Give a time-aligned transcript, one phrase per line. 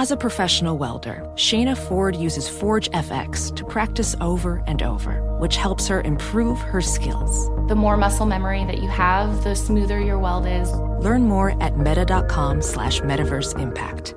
[0.00, 5.56] As a professional welder, Shayna Ford uses Forge FX to practice over and over, which
[5.56, 7.50] helps her improve her skills.
[7.68, 10.72] The more muscle memory that you have, the smoother your weld is.
[11.04, 14.14] Learn more at meta.com slash metaverse impact.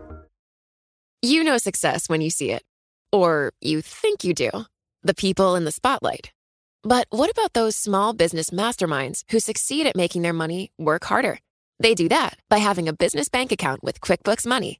[1.21, 2.63] You know success when you see it.
[3.11, 4.51] Or you think you do.
[5.01, 6.31] The people in the spotlight.
[6.83, 11.39] But what about those small business masterminds who succeed at making their money work harder?
[11.81, 14.79] They do that by having a business bank account with QuickBooks Money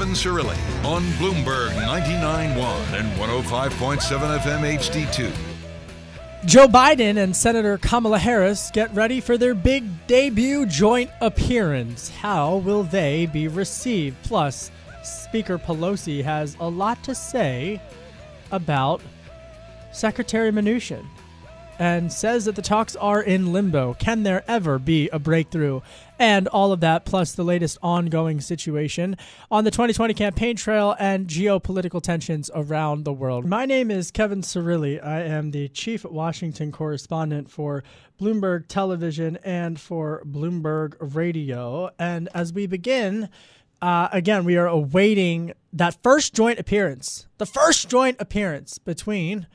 [0.00, 2.56] Kevin Cirilli on Bloomberg 99.1
[2.98, 5.30] and 105.7 FM HD2.
[6.46, 12.08] Joe Biden and Senator Kamala Harris get ready for their big debut joint appearance.
[12.08, 14.16] How will they be received?
[14.22, 14.70] Plus,
[15.02, 17.78] Speaker Pelosi has a lot to say
[18.52, 19.02] about
[19.92, 21.04] Secretary Mnuchin
[21.78, 23.94] and says that the talks are in limbo.
[23.94, 25.82] Can there ever be a breakthrough?
[26.20, 29.16] And all of that, plus the latest ongoing situation
[29.50, 33.46] on the 2020 campaign trail and geopolitical tensions around the world.
[33.46, 35.02] My name is Kevin Cirilli.
[35.02, 37.82] I am the chief Washington correspondent for
[38.20, 41.88] Bloomberg Television and for Bloomberg Radio.
[41.98, 43.30] And as we begin,
[43.80, 49.46] uh, again, we are awaiting that first joint appearance, the first joint appearance between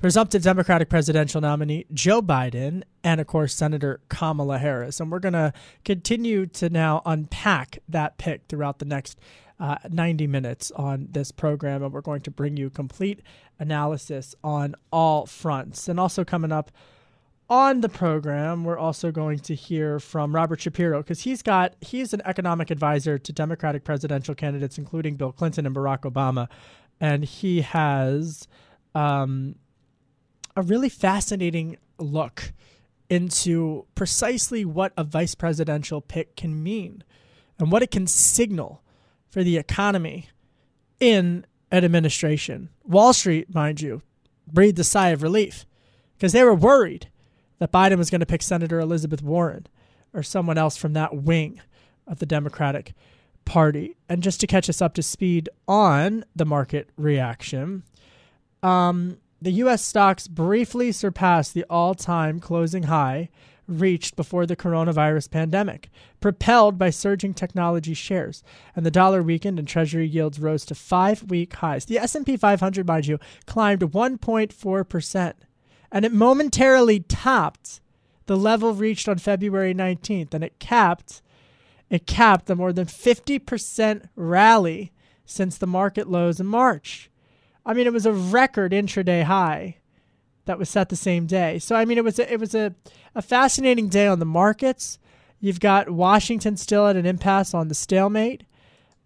[0.00, 5.00] presumptive Democratic presidential nominee Joe Biden and, of course, Senator Kamala Harris.
[5.00, 5.52] And we're going to
[5.84, 9.18] continue to now unpack that pick throughout the next
[9.60, 11.82] uh, 90 minutes on this program.
[11.82, 13.22] And we're going to bring you complete
[13.58, 15.88] analysis on all fronts.
[15.88, 16.70] And also coming up
[17.50, 22.12] on the program, we're also going to hear from Robert Shapiro because he's got he's
[22.12, 26.48] an economic advisor to Democratic presidential candidates, including Bill Clinton and Barack Obama,
[27.00, 28.46] and he has
[28.94, 29.54] um,
[30.58, 32.52] a really fascinating look
[33.08, 37.04] into precisely what a vice presidential pick can mean
[37.60, 38.82] and what it can signal
[39.30, 40.28] for the economy
[40.98, 42.70] in an administration.
[42.82, 44.02] Wall Street, mind you,
[44.52, 45.64] breathed a sigh of relief
[46.16, 47.08] because they were worried
[47.60, 49.68] that Biden was going to pick Senator Elizabeth Warren
[50.12, 51.60] or someone else from that wing
[52.04, 52.94] of the Democratic
[53.44, 53.94] Party.
[54.08, 57.84] And just to catch us up to speed on the market reaction,
[58.60, 59.84] um, the U.S.
[59.84, 63.28] stocks briefly surpassed the all time closing high
[63.66, 65.90] reached before the coronavirus pandemic,
[66.20, 68.42] propelled by surging technology shares,
[68.74, 71.84] and the dollar weakened and treasury yields rose to 5-week highs.
[71.84, 75.32] The S&P 500, mind you, climbed 1.4%,
[75.92, 77.80] and it momentarily topped
[78.24, 81.22] the level reached on February 19th, and it capped
[81.90, 84.92] it capped the more than 50% rally
[85.24, 87.07] since the market lows in March.
[87.68, 89.76] I mean, it was a record intraday high
[90.46, 91.58] that was set the same day.
[91.58, 92.74] So I mean, it was a, it was a,
[93.14, 94.98] a fascinating day on the markets.
[95.38, 98.44] You've got Washington still at an impasse on the stalemate,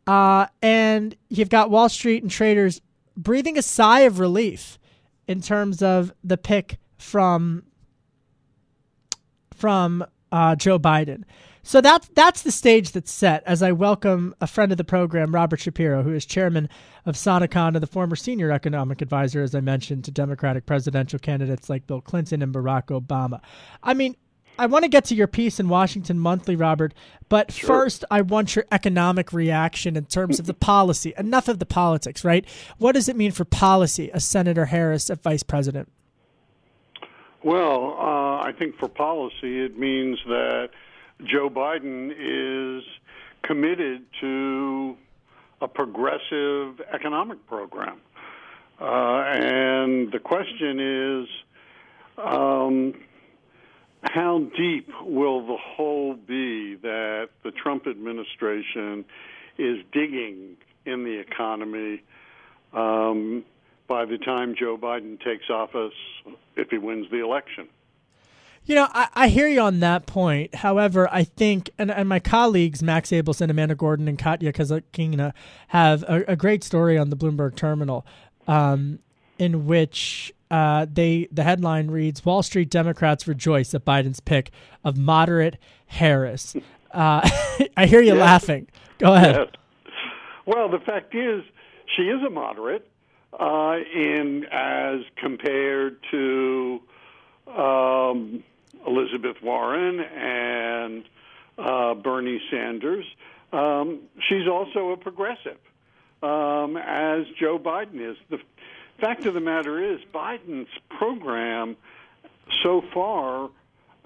[0.06, 2.80] uh, and you've got Wall Street and traders
[3.16, 4.78] breathing a sigh of relief
[5.26, 7.64] in terms of the pick from
[9.52, 11.24] from uh, Joe Biden.
[11.62, 15.32] So that's that's the stage that's set as I welcome a friend of the program,
[15.32, 16.68] Robert Shapiro, who is chairman
[17.06, 21.70] of Sonecon and the former senior economic advisor, as I mentioned, to Democratic presidential candidates
[21.70, 23.40] like Bill Clinton and Barack Obama.
[23.80, 24.16] I mean,
[24.58, 26.94] I want to get to your piece in Washington Monthly, Robert,
[27.28, 27.68] but sure.
[27.68, 31.14] first I want your economic reaction in terms of the policy.
[31.16, 32.44] Enough of the politics, right?
[32.78, 35.90] What does it mean for policy a Senator Harris as vice president?
[37.44, 40.70] Well, uh, I think for policy, it means that
[41.24, 42.84] Joe Biden is
[43.42, 44.96] committed to
[45.60, 48.00] a progressive economic program.
[48.80, 51.28] Uh, and the question is
[52.18, 52.94] um,
[54.02, 59.04] how deep will the hole be that the Trump administration
[59.56, 62.02] is digging in the economy
[62.72, 63.44] um,
[63.86, 65.94] by the time Joe Biden takes office
[66.56, 67.68] if he wins the election?
[68.64, 70.54] You know, I, I, hear you on that point.
[70.54, 75.32] However, I think, and, and my colleagues, Max Abelson, Amanda Gordon, and Katya Kazakina,
[75.68, 78.06] have a, a, great story on the Bloomberg terminal
[78.46, 79.00] um,
[79.36, 84.52] in which uh, they the headline reads Wall Street Democrats rejoice at Biden's pick
[84.84, 85.56] of moderate
[85.86, 86.54] Harris.
[86.92, 87.28] Uh,
[87.76, 88.20] I hear you yes.
[88.20, 88.68] laughing.
[88.98, 89.36] Go ahead.
[89.36, 89.92] Yes.
[90.46, 91.42] Well, the fact is,
[91.96, 92.88] she is a moderate
[93.38, 96.80] uh, in as compared to
[97.46, 98.44] um,
[98.86, 101.04] Elizabeth Warren and
[101.58, 103.04] uh, Bernie Sanders.
[103.52, 105.58] Um, she's also a progressive,
[106.22, 108.16] um, as Joe Biden is.
[108.30, 108.38] The
[109.00, 111.76] fact of the matter is, Biden's program
[112.62, 113.50] so far,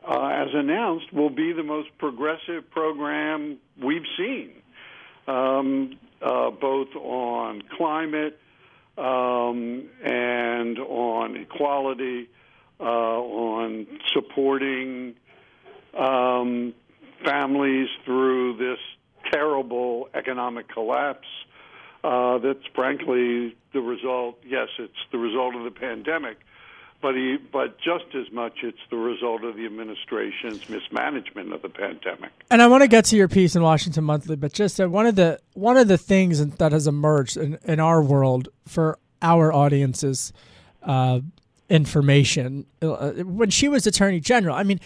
[0.06, 4.50] uh, as announced, will be the most progressive program we've seen,
[5.28, 8.38] um, uh, both on climate
[8.98, 12.28] um, and on equality
[12.80, 15.14] uh, on supporting
[15.98, 16.74] um,
[17.24, 18.78] families through this
[19.32, 21.26] terrible economic collapse.
[22.04, 24.38] Uh, that's frankly the result.
[24.46, 26.38] Yes, it's the result of the pandemic,
[27.02, 31.68] but he, but just as much, it's the result of the administration's mismanagement of the
[31.68, 32.30] pandemic.
[32.50, 35.06] And I want to get to your piece in Washington Monthly, but just uh, one
[35.06, 39.52] of the one of the things that has emerged in, in our world for our
[39.52, 40.32] audiences
[40.82, 41.20] uh,
[41.68, 44.56] information uh, when she was attorney general.
[44.56, 44.80] I mean,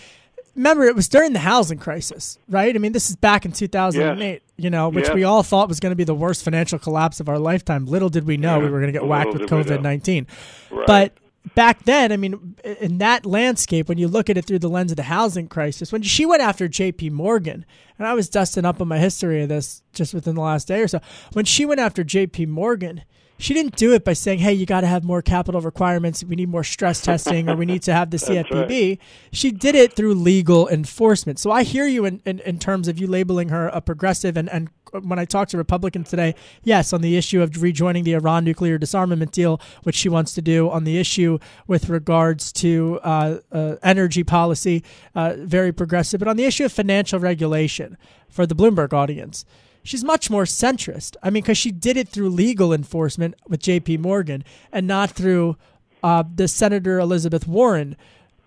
[0.54, 2.74] remember it was during the housing crisis, right?
[2.74, 4.40] I mean, this is back in 2008, yes.
[4.56, 5.14] you know, which yes.
[5.14, 7.86] we all thought was going to be the worst financial collapse of our lifetime.
[7.86, 8.64] Little did we know yeah.
[8.64, 10.26] we were going to get whacked with COVID 19.
[10.70, 10.86] Right.
[10.86, 11.12] But
[11.54, 14.92] back then, I mean, in that landscape, when you look at it through the lens
[14.92, 17.10] of the housing crisis, when she went after J.P.
[17.10, 17.64] Morgan,
[17.98, 20.80] and I was dusting up on my history of this just within the last day
[20.80, 21.00] or so,
[21.32, 22.46] when she went after J.P.
[22.46, 23.02] Morgan,
[23.40, 26.22] she didn't do it by saying, "Hey, you got to have more capital requirements.
[26.22, 29.00] We need more stress testing, or we need to have the CFPB." Right.
[29.32, 31.38] She did it through legal enforcement.
[31.38, 34.48] So I hear you in, in, in terms of you labeling her a progressive, and,
[34.50, 38.44] and when I talk to Republicans today, yes, on the issue of rejoining the Iran
[38.44, 43.38] nuclear disarmament deal, which she wants to do, on the issue with regards to uh,
[43.52, 44.82] uh, energy policy,
[45.14, 47.96] uh, very progressive, but on the issue of financial regulation
[48.28, 49.44] for the Bloomberg audience
[49.82, 51.16] she's much more centrist.
[51.22, 53.98] I mean, because she did it through legal enforcement with J.P.
[53.98, 55.56] Morgan and not through
[56.02, 57.96] uh, the Senator Elizabeth Warren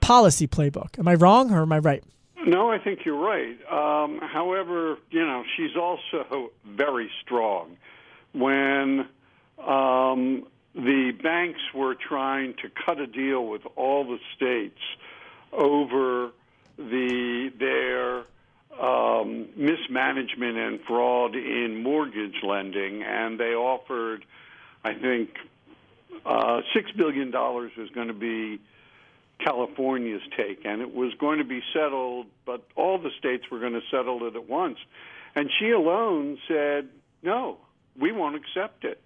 [0.01, 0.99] policy playbook.
[0.99, 2.03] Am I wrong or am I right?
[2.45, 3.57] No, I think you're right.
[3.71, 7.77] Um, however, you know, she's also very strong.
[8.33, 9.07] When
[9.59, 10.45] um,
[10.75, 14.79] the banks were trying to cut a deal with all the states
[15.53, 16.31] over
[16.77, 18.23] the their
[18.81, 24.25] um, mismanagement and fraud in mortgage lending, and they offered,
[24.83, 25.29] I think,
[26.25, 28.59] uh, six billion dollars was going to be
[29.43, 33.73] California's take, and it was going to be settled, but all the states were going
[33.73, 34.77] to settle it at once.
[35.35, 36.89] And she alone said,
[37.21, 37.57] "No,
[37.99, 39.01] we won't accept it.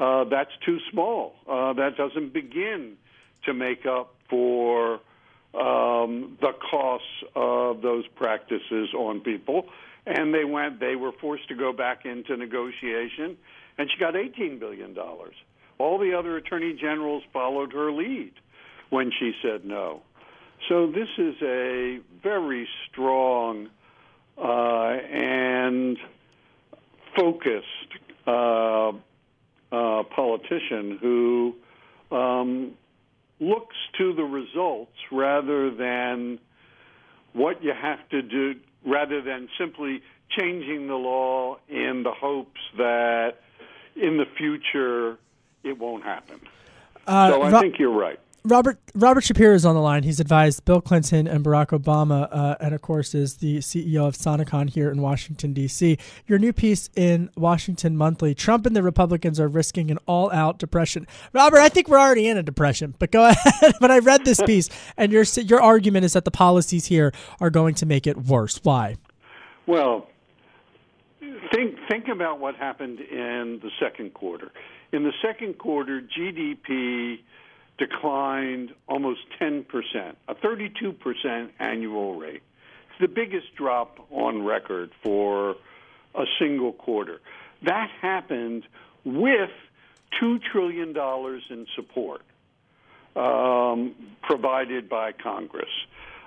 [0.00, 1.34] Uh, that's too small.
[1.48, 2.96] Uh, that doesn't begin
[3.44, 5.00] to make up for."
[5.54, 9.66] Um, the costs of those practices on people.
[10.06, 13.36] And they went, they were forced to go back into negotiation,
[13.76, 14.96] and she got $18 billion.
[15.78, 18.32] All the other attorney generals followed her lead
[18.90, 20.02] when she said no.
[20.68, 23.68] So this is a very strong
[24.38, 25.98] uh, and
[27.16, 27.66] focused
[28.26, 28.92] uh,
[29.72, 31.54] uh, politician who
[32.10, 32.72] um,
[33.40, 36.38] looks to the results rather than
[37.32, 43.34] what you have to do, rather than simply changing the law in the hopes that
[43.94, 45.18] in the future
[45.62, 46.40] it won't happen.
[47.06, 48.18] Uh, so I think you're right.
[48.46, 50.04] Robert Robert Shapiro is on the line.
[50.04, 54.14] He's advised Bill Clinton and Barack Obama, uh, and of course is the CEO of
[54.14, 55.98] Sonecon here in Washington D.C.
[56.28, 61.08] Your new piece in Washington Monthly: Trump and the Republicans are risking an all-out depression.
[61.32, 63.74] Robert, I think we're already in a depression, but go ahead.
[63.80, 67.50] but I read this piece, and your your argument is that the policies here are
[67.50, 68.60] going to make it worse.
[68.62, 68.94] Why?
[69.66, 70.06] Well,
[71.52, 74.52] think think about what happened in the second quarter.
[74.92, 77.18] In the second quarter, GDP
[77.78, 79.64] declined almost 10%,
[80.28, 82.42] a 32% annual rate.
[82.90, 85.56] It's the biggest drop on record for
[86.14, 87.20] a single quarter.
[87.62, 88.64] That happened
[89.04, 89.50] with
[90.20, 90.96] $2 trillion
[91.50, 92.22] in support
[93.14, 95.70] um, provided by Congress.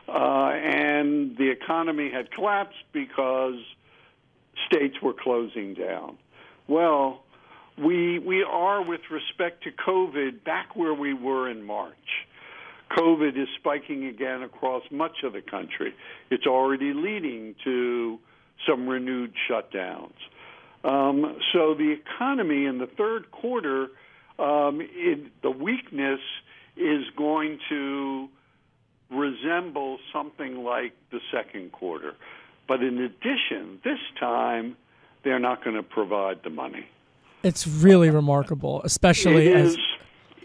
[0.07, 3.59] Uh, and the economy had collapsed because
[4.65, 6.17] states were closing down.
[6.67, 7.23] Well,
[7.79, 11.95] we we are with respect to COVID back where we were in March.
[12.97, 15.93] COVID is spiking again across much of the country.
[16.29, 18.19] It's already leading to
[18.67, 20.13] some renewed shutdowns.
[20.83, 23.89] Um, so the economy in the third quarter,
[24.39, 26.19] um, it, the weakness
[26.77, 28.29] is going to
[29.11, 32.13] resemble something like the second quarter.
[32.67, 34.77] But in addition, this time
[35.23, 36.85] they're not going to provide the money.
[37.43, 39.77] It's really remarkable, especially it as is,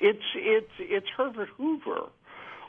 [0.01, 2.07] it's it's it's Herbert Hoover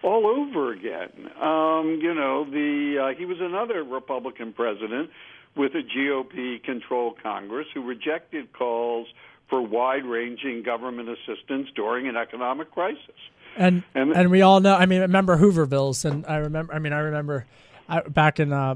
[0.03, 1.29] all over again.
[1.41, 5.09] Um, you know, the uh, he was another Republican president
[5.55, 9.07] with a GOP-controlled Congress who rejected calls
[9.49, 13.15] for wide-ranging government assistance during an economic crisis.
[13.57, 14.75] And and, and we all know.
[14.75, 16.73] I mean, remember Hoovervilles, and I remember.
[16.73, 17.45] I mean, I remember
[17.87, 18.75] I, back in uh,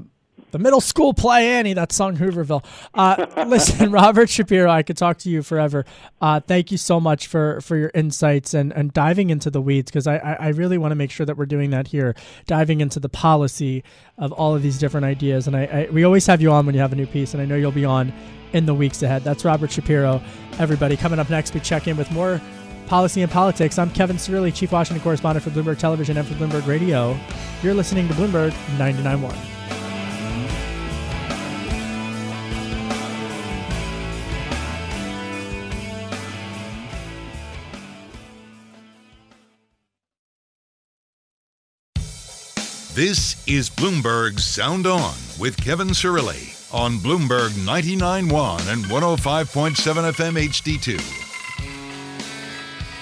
[0.50, 2.64] the middle school play Annie that song Hooverville.
[2.94, 5.84] Uh, listen, Robert Shapiro, I could talk to you forever.
[6.20, 9.90] Uh, thank you so much for for your insights and and diving into the weeds
[9.90, 12.14] because I I really want to make sure that we're doing that here,
[12.46, 13.84] diving into the policy
[14.18, 15.46] of all of these different ideas.
[15.46, 17.42] And I, I we always have you on when you have a new piece, and
[17.42, 18.12] I know you'll be on
[18.52, 19.22] in the weeks ahead.
[19.22, 20.20] That's Robert Shapiro.
[20.58, 22.40] Everybody coming up next, we check in with more
[22.86, 23.78] policy and politics.
[23.78, 27.16] I'm Kevin Cirilli, Chief Washington Correspondent for Bloomberg Television and for Bloomberg Radio.
[27.62, 29.59] You're listening to Bloomberg 99.1.
[43.00, 51.00] This is Bloomberg Sound On with Kevin Cirilli on Bloomberg 99.1 and 105.7 FM HD2.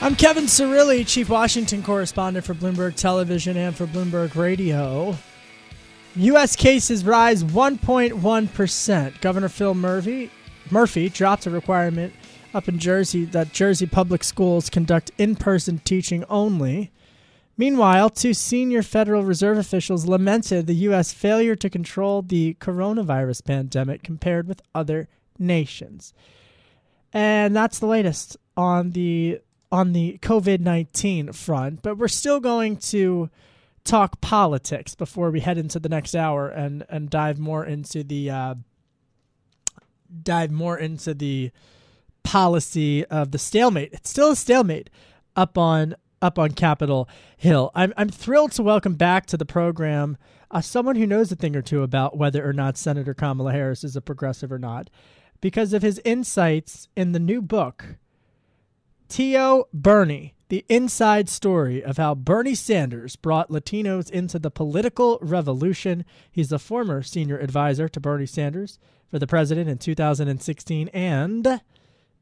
[0.00, 5.16] I'm Kevin Cirilli, Chief Washington Correspondent for Bloomberg Television and for Bloomberg Radio.
[6.14, 6.54] U.S.
[6.54, 9.20] cases rise 1.1%.
[9.20, 10.30] Governor Phil Murphy,
[10.70, 12.14] Murphy dropped a requirement
[12.54, 16.92] up in Jersey that Jersey public schools conduct in person teaching only.
[17.58, 21.12] Meanwhile, two senior Federal Reserve officials lamented the U.S.
[21.12, 25.08] failure to control the coronavirus pandemic compared with other
[25.40, 26.14] nations.
[27.12, 32.76] And that's the latest on the on the COVID 19 front, but we're still going
[32.76, 33.28] to
[33.84, 38.30] talk politics before we head into the next hour and, and dive more into the
[38.30, 38.54] uh,
[40.22, 41.50] dive more into the
[42.22, 43.92] policy of the stalemate.
[43.92, 44.90] It's still a stalemate
[45.34, 47.70] up on up on Capitol Hill.
[47.74, 50.16] I'm I'm thrilled to welcome back to the program
[50.50, 53.84] uh, someone who knows a thing or two about whether or not Senator Kamala Harris
[53.84, 54.88] is a progressive or not,
[55.40, 57.96] because of his insights in the new book
[59.08, 66.04] Tio Bernie, the inside story of how Bernie Sanders brought Latinos into the political revolution.
[66.30, 68.78] He's the former senior advisor to Bernie Sanders
[69.10, 71.60] for the president in 2016 and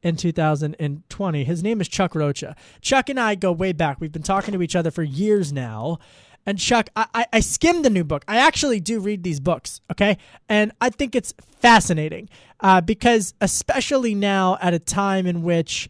[0.06, 1.44] in 2020.
[1.44, 2.54] His name is Chuck Rocha.
[2.80, 4.00] Chuck and I go way back.
[4.00, 5.98] We've been talking to each other for years now.
[6.46, 8.25] And Chuck, I, I, I skimmed the new book.
[8.28, 10.16] I actually do read these books, okay?
[10.48, 12.28] And I think it's fascinating
[12.60, 15.88] uh, because, especially now at a time in which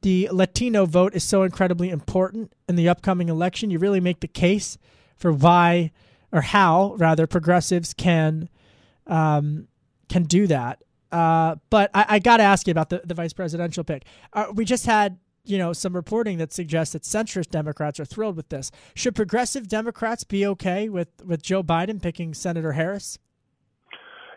[0.00, 3.70] the Latino vote is so incredibly important in the upcoming election.
[3.70, 4.78] You really make the case
[5.16, 5.92] for why
[6.32, 8.48] or how rather progressives can
[9.06, 9.68] um,
[10.08, 10.82] can do that.
[11.14, 14.04] Uh, but I, I got to ask you about the, the vice presidential pick.
[14.32, 18.36] Uh, we just had you know some reporting that suggests that centrist Democrats are thrilled
[18.36, 18.72] with this.
[18.94, 23.18] Should progressive Democrats be okay with with Joe Biden picking Senator Harris?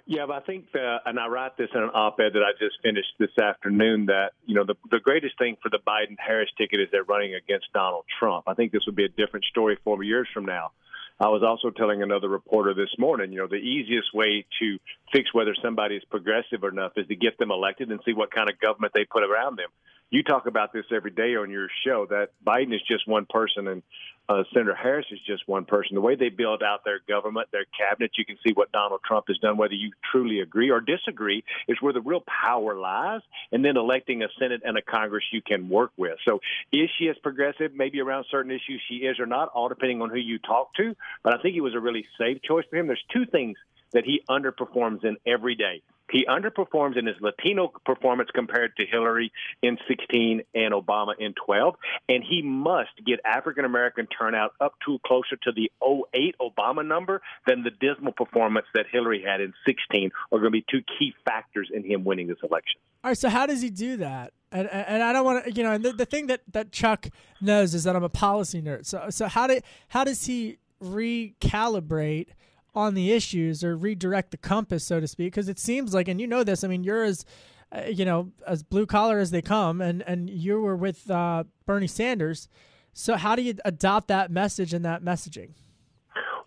[0.10, 2.78] Yeah, but I think, that, and I write this in an op-ed that I just
[2.82, 4.06] finished this afternoon.
[4.06, 7.74] That you know, the the greatest thing for the Biden-Harris ticket is they're running against
[7.74, 8.44] Donald Trump.
[8.46, 10.72] I think this would be a different story four years from now.
[11.20, 14.78] I was also telling another reporter this morning, you know, the easiest way to
[15.12, 18.50] fix whether somebody is progressive not is to get them elected and see what kind
[18.50, 19.70] of government they put around them.
[20.10, 23.68] You talk about this every day on your show that Biden is just one person
[23.68, 23.84] and
[24.30, 25.96] uh, Senator Harris is just one person.
[25.96, 29.26] The way they build out their government, their cabinet, you can see what Donald Trump
[29.28, 33.22] has done, whether you truly agree or disagree, is where the real power lies.
[33.52, 36.18] And then electing a Senate and a Congress you can work with.
[36.26, 36.40] So
[36.72, 37.74] is she as progressive?
[37.74, 40.96] Maybe around certain issues she is or not, all depending on who you talk to.
[41.24, 42.88] But I think it was a really safe choice for him.
[42.88, 43.58] There's two things
[43.92, 45.82] that he underperforms in every day.
[46.10, 51.76] He underperforms in his Latino performance compared to Hillary in 16 and Obama in 12.
[52.08, 57.22] And he must get African American turnout up to closer to the 08 Obama number
[57.46, 61.14] than the dismal performance that Hillary had in 16 are going to be two key
[61.26, 62.80] factors in him winning this election.
[63.04, 64.34] All right, so how does he do that?
[64.52, 67.10] And, and I don't want to, you know, and the, the thing that, that Chuck
[67.42, 68.86] knows is that I'm a policy nerd.
[68.86, 69.60] So, so how, do,
[69.90, 72.28] how does he recalibrate–
[72.78, 75.34] on the issues or redirect the compass, so to speak?
[75.34, 77.26] Because it seems like, and you know this, I mean, you're as
[77.72, 81.44] uh, you know as blue collar as they come, and and you were with uh,
[81.66, 82.48] Bernie Sanders.
[82.94, 85.52] So how do you adopt that message and that messaging?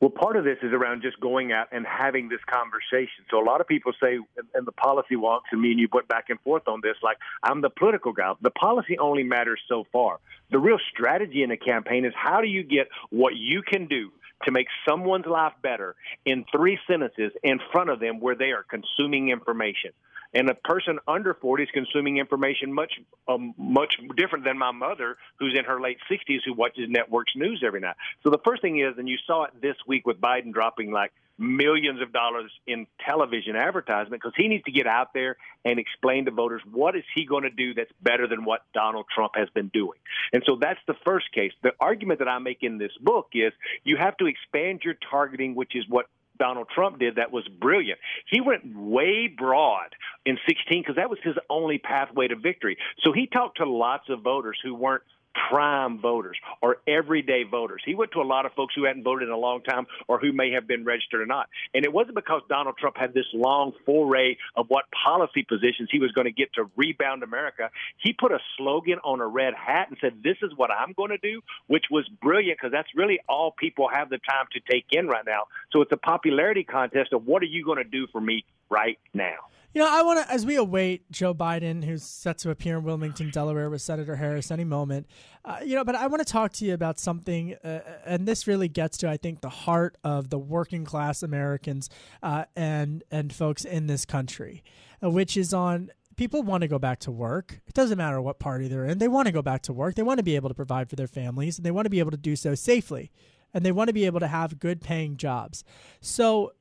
[0.00, 3.22] Well, part of this is around just going out and having this conversation.
[3.30, 4.18] So a lot of people say,
[4.54, 7.18] and the policy wonks, and me and you went back and forth on this, like
[7.42, 8.32] I'm the political guy.
[8.40, 10.18] The policy only matters so far.
[10.50, 14.10] The real strategy in a campaign is how do you get what you can do
[14.44, 18.64] to make someone's life better in three sentences in front of them where they are
[18.68, 19.92] consuming information
[20.34, 22.92] and a person under 40 is consuming information much
[23.28, 27.62] um, much different than my mother who's in her late 60s who watches networks news
[27.64, 30.52] every night so the first thing is and you saw it this week with biden
[30.52, 35.38] dropping like millions of dollars in television advertisement because he needs to get out there
[35.64, 39.06] and explain to voters what is he going to do that's better than what Donald
[39.12, 39.98] Trump has been doing.
[40.34, 41.52] And so that's the first case.
[41.62, 43.52] The argument that I make in this book is
[43.84, 46.06] you have to expand your targeting, which is what
[46.40, 48.00] Donald Trump did that was brilliant.
[48.26, 49.94] He went way broad
[50.26, 52.76] in 16 because that was his only pathway to victory.
[53.04, 55.02] So he talked to lots of voters who weren't
[55.48, 57.82] prime voters or everyday voters.
[57.84, 60.18] He went to a lot of folks who hadn't voted in a long time or
[60.18, 61.48] who may have been registered or not.
[61.74, 65.98] And it wasn't because Donald Trump had this long foray of what policy positions he
[65.98, 67.70] was going to get to rebound America.
[67.98, 71.10] He put a slogan on a red hat and said, This is what I'm going
[71.10, 74.86] to do, which was brilliant because that's really all people have the time to take
[74.92, 75.44] in right now.
[75.72, 78.98] So it's a popularity contest of what are you going to do for me right
[79.14, 79.50] now?
[79.72, 82.82] You know, I want to, as we await Joe Biden, who's set to appear in
[82.82, 85.06] Wilmington, Delaware, with Senator Harris any moment,
[85.44, 88.48] uh, you know, but I want to talk to you about something, uh, and this
[88.48, 91.88] really gets to, I think, the heart of the working class Americans
[92.20, 94.64] uh, and and folks in this country,
[95.04, 97.60] uh, which is on people want to go back to work.
[97.68, 99.94] It doesn't matter what party they're in; they want to go back to work.
[99.94, 102.00] They want to be able to provide for their families, and they want to be
[102.00, 103.12] able to do so safely
[103.52, 105.64] and they want to be able to have good paying jobs.
[106.00, 106.52] So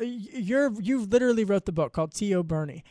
[0.00, 2.84] you're you literally wrote the book called Tio Bernie.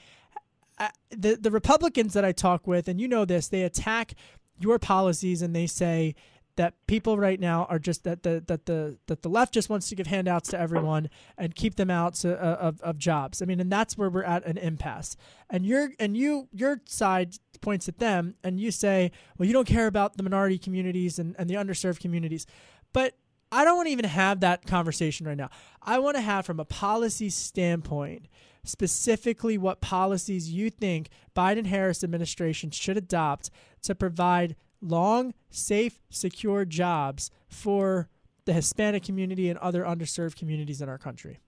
[0.80, 4.14] Uh, the the Republicans that I talk with, and you know this, they attack
[4.60, 6.16] your policies and they say
[6.56, 9.90] that people right now are just that the that the that the left just wants
[9.90, 13.42] to give handouts to everyone and keep them out to, uh, of of jobs.
[13.42, 15.16] I mean, and that's where we're at an impasse.
[15.50, 19.68] And your and you your side points at them and you say, well, you don't
[19.68, 22.46] care about the minority communities and, and the underserved communities.
[22.92, 23.16] But
[23.54, 25.50] I don't want to even have that conversation right now.
[25.82, 28.28] I want to have, from a policy standpoint,
[28.63, 33.52] specifically what policies you think Biden Harris administration should adopt
[33.84, 38.10] to provide long, safe, secure jobs for
[38.46, 41.39] the Hispanic community and other underserved communities in our country.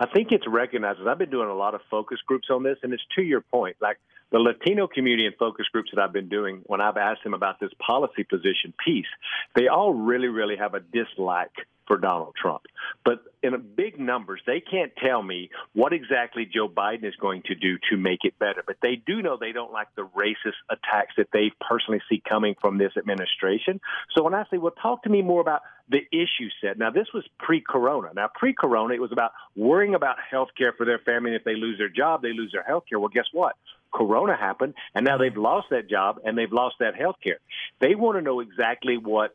[0.00, 0.98] I think it's recognized.
[1.06, 3.76] I've been doing a lot of focus groups on this, and it's to your point.
[3.80, 3.98] Like
[4.34, 7.60] the Latino community and focus groups that I've been doing, when I've asked them about
[7.60, 9.06] this policy position piece,
[9.54, 11.52] they all really, really have a dislike
[11.86, 12.62] for Donald Trump.
[13.04, 17.54] But in big numbers, they can't tell me what exactly Joe Biden is going to
[17.54, 18.64] do to make it better.
[18.66, 22.56] But they do know they don't like the racist attacks that they personally see coming
[22.60, 23.80] from this administration.
[24.16, 26.76] So when I say, well, talk to me more about the issue set.
[26.76, 28.08] Now, this was pre corona.
[28.16, 31.30] Now, pre corona, it was about worrying about health care for their family.
[31.30, 32.98] And if they lose their job, they lose their health care.
[32.98, 33.54] Well, guess what?
[33.94, 35.40] Corona happened, and now they've mm-hmm.
[35.40, 37.38] lost that job and they've lost that health care.
[37.80, 39.34] They want to know exactly what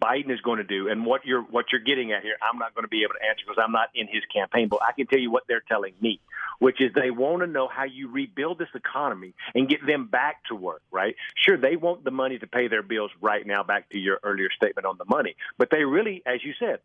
[0.00, 2.36] Biden is going to do and what you're what you're getting at here.
[2.42, 4.80] I'm not going to be able to answer because I'm not in his campaign, but
[4.86, 6.20] I can tell you what they're telling me,
[6.58, 10.44] which is they want to know how you rebuild this economy and get them back
[10.48, 10.82] to work.
[10.92, 11.16] Right?
[11.36, 13.62] Sure, they want the money to pay their bills right now.
[13.62, 16.78] Back to your earlier statement on the money, but they really, as you said,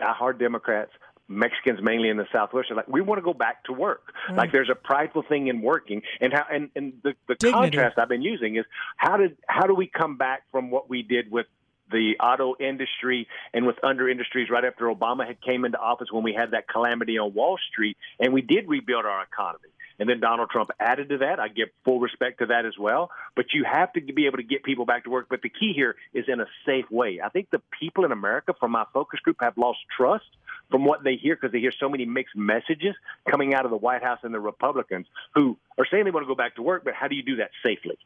[0.00, 0.92] hard Democrats,
[1.28, 4.12] Mexicans mainly in the Southwest are like, we want to go back to work.
[4.30, 4.36] Mm.
[4.36, 8.08] Like there's a prideful thing in working, and how and, and the, the contrast I've
[8.08, 8.64] been using is
[8.96, 11.46] how did how do we come back from what we did with
[11.90, 16.22] the auto industry and with under industries right after Obama had came into office when
[16.22, 19.68] we had that calamity on Wall Street and we did rebuild our economy.
[19.98, 21.40] And then Donald Trump added to that.
[21.40, 23.10] I give full respect to that as well.
[23.34, 25.26] But you have to be able to get people back to work.
[25.28, 27.20] But the key here is in a safe way.
[27.24, 30.26] I think the people in America, from my focus group, have lost trust
[30.70, 32.94] from what they hear because they hear so many mixed messages
[33.30, 36.28] coming out of the White House and the Republicans who are saying they want to
[36.28, 37.98] go back to work, but how do you do that safely?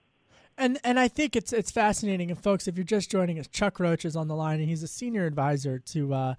[0.59, 2.31] And and I think it's it's fascinating.
[2.31, 4.83] And folks, if you're just joining us, Chuck Rocha is on the line, and he's
[4.83, 6.35] a senior advisor to uh,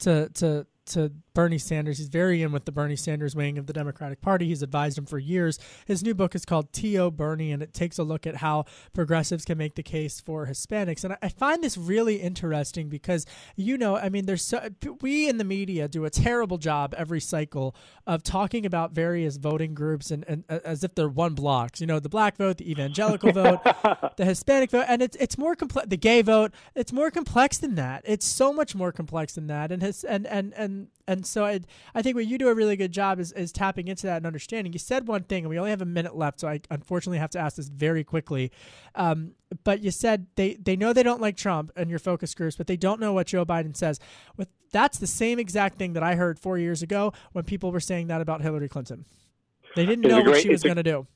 [0.00, 1.98] to to to Bernie Sanders.
[1.98, 4.48] He's very in with the Bernie Sanders wing of the Democratic Party.
[4.48, 5.58] He's advised him for years.
[5.86, 9.44] His new book is called Tio Bernie, and it takes a look at how progressives
[9.44, 11.04] can make the case for Hispanics.
[11.04, 13.24] And I find this really interesting because,
[13.56, 14.68] you know, I mean, there's so,
[15.00, 17.74] we in the media do a terrible job every cycle
[18.06, 21.80] of talking about various voting groups and, and uh, as if they're one blocks.
[21.80, 23.60] You know, the black vote, the evangelical vote,
[24.16, 25.88] the Hispanic vote, and it's it's more complex.
[25.88, 28.02] The gay vote, it's more complex than that.
[28.04, 29.70] It's so much more complex than that.
[29.72, 31.60] And his and and and And so I,
[31.94, 34.26] I think what you do a really good job is, is tapping into that and
[34.26, 34.72] understanding.
[34.72, 37.30] You said one thing, and we only have a minute left, so I unfortunately have
[37.30, 38.52] to ask this very quickly.
[38.94, 39.32] Um,
[39.64, 42.66] but you said they, they know they don't like Trump and your focus groups, but
[42.66, 43.98] they don't know what Joe Biden says.
[44.36, 47.80] With that's the same exact thing that I heard four years ago when people were
[47.80, 49.06] saying that about Hillary Clinton.
[49.76, 51.06] They didn't know great, what she was going to do.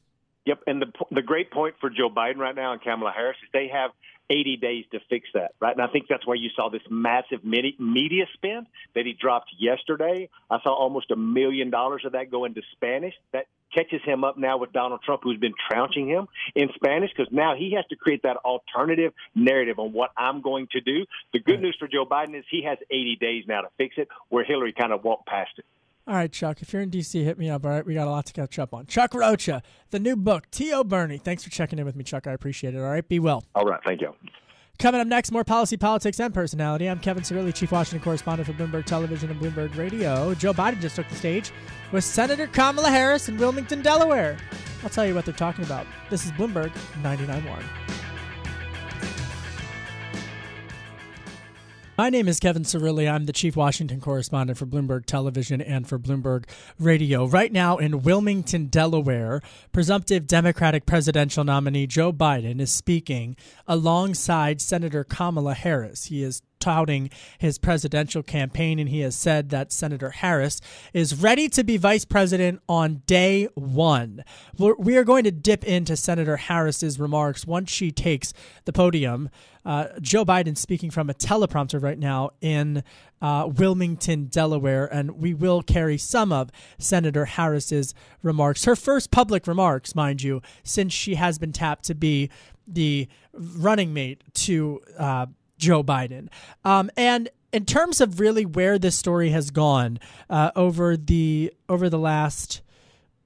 [0.46, 3.48] Yep, and the the great point for Joe Biden right now and Kamala Harris is
[3.53, 3.90] they have
[4.30, 5.76] 80 days to fix that, right?
[5.76, 10.28] And I think that's why you saw this massive media spend that he dropped yesterday.
[10.50, 13.14] I saw almost a million dollars of that go into Spanish.
[13.32, 17.32] That catches him up now with Donald Trump, who's been trouncing him in Spanish, because
[17.32, 21.06] now he has to create that alternative narrative on what I'm going to do.
[21.32, 24.08] The good news for Joe Biden is he has 80 days now to fix it,
[24.28, 25.64] where Hillary kind of walked past it.
[26.05, 27.65] All right, Chuck, if you're in DC, hit me up.
[27.65, 28.87] All right, we got a lot to catch up on.
[28.87, 31.19] Chuck Rocha, the new book, Tio Bernie.
[31.19, 32.27] Thanks for checking in with me, Chuck.
[32.27, 32.79] I appreciate it.
[32.79, 33.45] All right, be well.
[33.55, 34.12] All right, thank you.
[34.81, 36.91] Coming up next, more policy, politics, and personality.
[36.91, 40.35] I'm Kevin Cirilli, Chief Washington Correspondent for Bloomberg Television and Bloomberg Radio.
[40.35, 41.53] Joe Biden just took the stage
[41.93, 44.38] with Senator Kamala Harris in Wilmington, Delaware.
[44.83, 45.87] I'll tell you what they're talking about.
[46.11, 47.62] This is Bloomberg 99.1.
[52.03, 53.09] My name is Kevin Cirilli.
[53.09, 57.27] I'm the chief Washington correspondent for Bloomberg Television and for Bloomberg Radio.
[57.27, 63.37] Right now in Wilmington, Delaware, presumptive Democratic presidential nominee Joe Biden is speaking
[63.69, 66.07] alongside Senator Kamala Harris.
[66.07, 70.61] He is touting his presidential campaign, and he has said that Senator Harris
[70.94, 74.22] is ready to be vice president on day one.
[74.57, 78.33] We are going to dip into Senator Harris's remarks once she takes
[78.64, 79.29] the podium.
[79.64, 82.85] Uh, Joe Biden speaking from a teleprompter right now in
[83.20, 89.46] uh, Wilmington, Delaware, and we will carry some of Senator Harris's remarks, her first public
[89.46, 92.31] remarks, mind you, since she has been tapped to be
[92.66, 95.27] the running mate to uh,
[95.62, 96.29] Joe Biden.
[96.64, 101.88] Um, and in terms of really where this story has gone uh, over the over
[101.88, 102.62] the last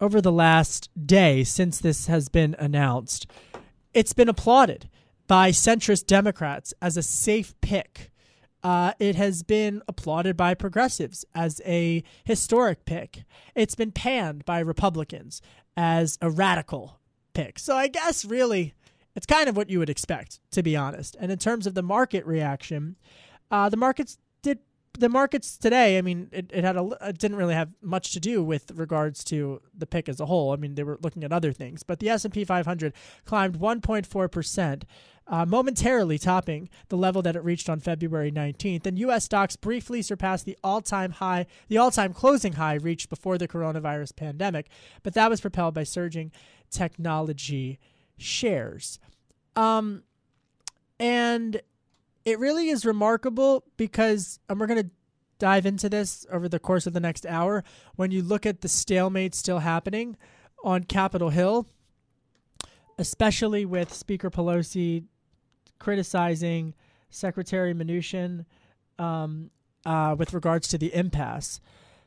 [0.01, 3.27] over the last day since this has been announced,
[3.95, 4.91] it's been applauded
[5.27, 8.13] by centrist Democrats as a safe pick.
[8.63, 13.23] Uh, it has been applauded by progressives as a historic pick.
[13.55, 15.41] It's been panned by Republicans
[15.77, 16.99] as a radical
[17.33, 17.59] pick.
[17.59, 18.75] So I guess really
[19.17, 21.17] it's kind of what you would expect, to be honest.
[21.19, 22.97] And in terms of the market reaction,
[23.51, 24.59] uh, the markets did
[24.99, 25.99] the markets today.
[25.99, 29.25] I mean, it, it had a it didn't really have much to do with regards
[29.25, 30.53] to the pick as a whole.
[30.53, 32.93] I mean, they were looking at other things, but the S and P 500
[33.25, 34.85] climbed 1.4 percent.
[35.29, 39.25] Uh, momentarily topping the level that it reached on February 19th, and U.S.
[39.25, 44.69] stocks briefly surpassed the all-time high, the all-time closing high reached before the coronavirus pandemic.
[45.03, 46.31] But that was propelled by surging
[46.71, 47.81] technology
[48.17, 48.99] shares.
[49.55, 50.03] Um,
[50.99, 51.61] and
[52.25, 54.91] it really is remarkable because, and we're going to
[55.39, 57.63] dive into this over the course of the next hour.
[57.95, 60.17] When you look at the stalemate still happening
[60.65, 61.67] on Capitol Hill,
[62.99, 65.05] especially with Speaker Pelosi
[65.79, 66.75] criticizing
[67.11, 68.47] Secretary Mnuchin
[68.99, 69.51] um,
[69.85, 71.61] uh, with regards to the impasse.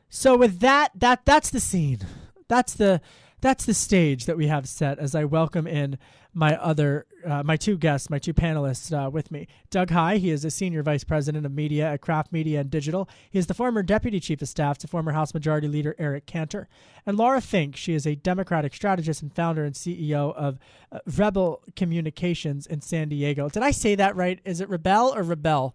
[0.08, 2.00] So with that, that that's the scene.
[2.48, 3.00] That's the
[3.40, 5.98] that's the stage that we have set as I welcome in
[6.32, 9.48] my other, uh, my two guests, my two panelists uh, with me.
[9.70, 13.08] Doug Heye, he is a senior vice president of media at Craft Media and Digital.
[13.30, 16.68] He is the former deputy chief of staff to former House Majority Leader Eric Cantor.
[17.04, 20.58] And Laura Fink, she is a Democratic strategist and founder and CEO of
[20.92, 23.48] uh, Rebel Communications in San Diego.
[23.48, 24.38] Did I say that right?
[24.44, 25.74] Is it Rebel or Rebel?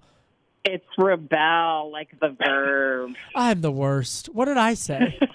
[0.67, 3.11] It's rebel, like the verb.
[3.35, 4.29] I'm the worst.
[4.33, 5.19] What did I say?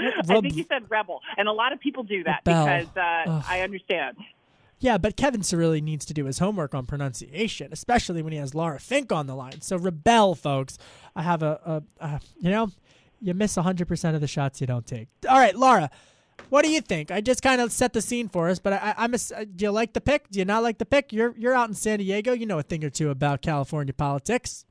[0.28, 3.60] I think you said rebel, and a lot of people do that because uh, I
[3.62, 4.16] understand.
[4.80, 8.54] Yeah, but Kevin Cirilli needs to do his homework on pronunciation, especially when he has
[8.54, 9.60] Laura Fink on the line.
[9.60, 10.78] So rebel, folks.
[11.14, 12.70] I have a, a, a you know,
[13.20, 15.08] you miss 100% of the shots you don't take.
[15.28, 15.90] All right, Laura,
[16.48, 17.10] what do you think?
[17.10, 19.44] I just kind of set the scene for us, but I, am a.
[19.44, 20.30] Do you like the pick?
[20.30, 21.12] Do you not like the pick?
[21.12, 22.32] You're you're out in San Diego.
[22.32, 24.64] You know a thing or two about California politics.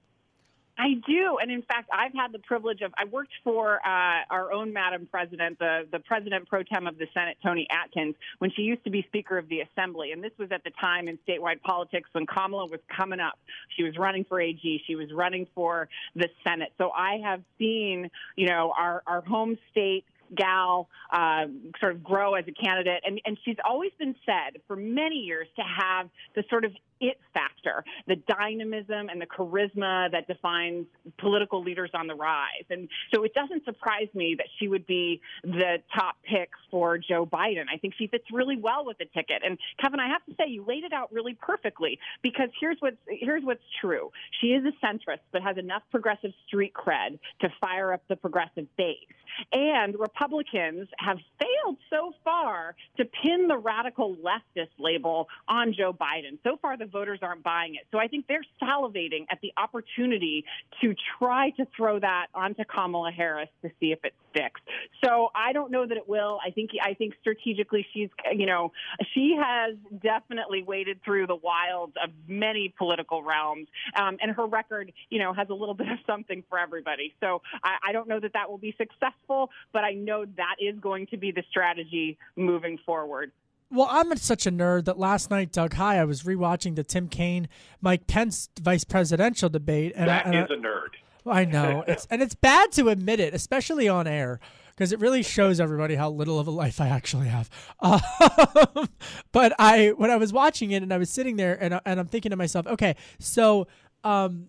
[0.80, 4.54] I do, and in fact, I've had the privilege of I worked for uh, our
[4.54, 8.62] own Madam President, the the President pro tem of the Senate, Toni Atkins, when she
[8.62, 11.62] used to be Speaker of the Assembly, and this was at the time in statewide
[11.62, 13.38] politics when Kamala was coming up.
[13.76, 16.72] She was running for AG, she was running for the Senate.
[16.78, 21.46] So I have seen, you know, our our home state gal uh,
[21.80, 23.02] sort of grow as a candidate.
[23.06, 27.20] And, and she's always been said for many years to have the sort of it
[27.34, 30.86] factor, the dynamism and the charisma that defines
[31.18, 32.66] political leaders on the rise.
[32.70, 37.26] And so it doesn't surprise me that she would be the top pick for Joe
[37.26, 37.66] Biden.
[37.74, 39.42] I think she fits really well with the ticket.
[39.46, 42.98] And Kevin, I have to say, you laid it out really perfectly because here's what's
[43.08, 44.12] here's what's true.
[44.42, 48.68] She is a centrist, but has enough progressive street cred to fire up the progressive
[48.78, 48.98] base.
[49.54, 56.38] And Republicans have failed so far to pin the radical leftist label on Joe Biden.
[56.44, 57.82] So far, the voters aren't buying it.
[57.92, 60.46] So I think they're salivating at the opportunity
[60.82, 64.62] to try to throw that onto Kamala Harris to see if it sticks.
[65.04, 66.40] So I don't know that it will.
[66.46, 68.72] I think I think strategically she's you know
[69.14, 73.68] she has definitely waded through the wilds of many political realms,
[74.00, 77.14] um, and her record you know has a little bit of something for everybody.
[77.20, 80.80] So I, I don't know that that will be successful, but I know that is
[80.80, 83.32] going to be the strategy moving forward.
[83.72, 87.08] Well, I'm such a nerd that last night, Doug Heye, I was rewatching the Tim
[87.08, 87.48] Kaine,
[87.82, 89.94] Mike Pence vice presidential debate.
[89.96, 90.90] And that I, and is I, a nerd.
[91.26, 94.40] I know it's and it's bad to admit it, especially on air,
[94.72, 97.50] because it really shows everybody how little of a life I actually have.
[97.82, 98.90] Um,
[99.32, 102.08] but I, when I was watching it and I was sitting there and and I'm
[102.08, 103.68] thinking to myself, okay, so.
[104.04, 104.48] Um,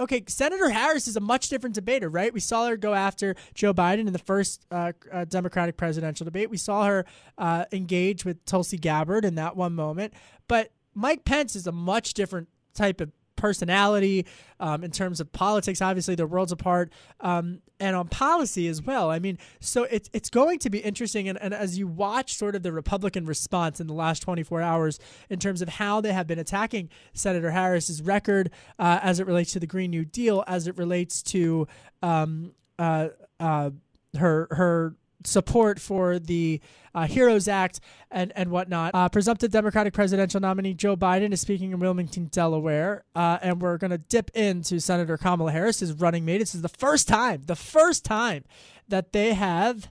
[0.00, 2.32] okay, Senator Harris is a much different debater, right?
[2.32, 6.50] We saw her go after Joe Biden in the first uh, uh, Democratic presidential debate.
[6.50, 7.04] We saw her
[7.38, 10.14] uh, engage with Tulsi Gabbard in that one moment.
[10.48, 14.26] But Mike Pence is a much different type of personality,
[14.60, 15.80] um, in terms of politics.
[15.80, 19.10] Obviously, they're worlds apart, um, and on policy as well.
[19.10, 21.28] I mean, so it's it's going to be interesting.
[21.28, 25.00] And, and as you watch sort of the Republican response in the last 24 hours
[25.30, 29.52] in terms of how they have been attacking Senator Harris's record uh, as it relates
[29.52, 31.66] to the Green New Deal, as it relates to
[32.02, 33.08] um, uh,
[33.40, 33.70] uh,
[34.18, 36.60] her her support for the
[36.94, 37.80] uh, Heroes Act
[38.10, 38.94] and, and whatnot.
[38.94, 43.04] Uh, presumptive Democratic presidential nominee Joe Biden is speaking in Wilmington, Delaware.
[43.14, 46.38] Uh, and we're going to dip into Senator Kamala Harris, his running mate.
[46.38, 48.44] This is the first time, the first time
[48.88, 49.90] that they have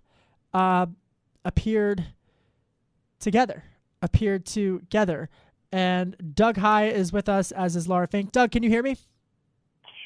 [0.54, 0.88] uh,
[1.46, 2.06] appeared
[3.20, 3.64] together,
[4.02, 5.30] appeared together.
[5.72, 8.32] And Doug Heye is with us, as is Laura Fink.
[8.32, 8.98] Doug, can you hear me?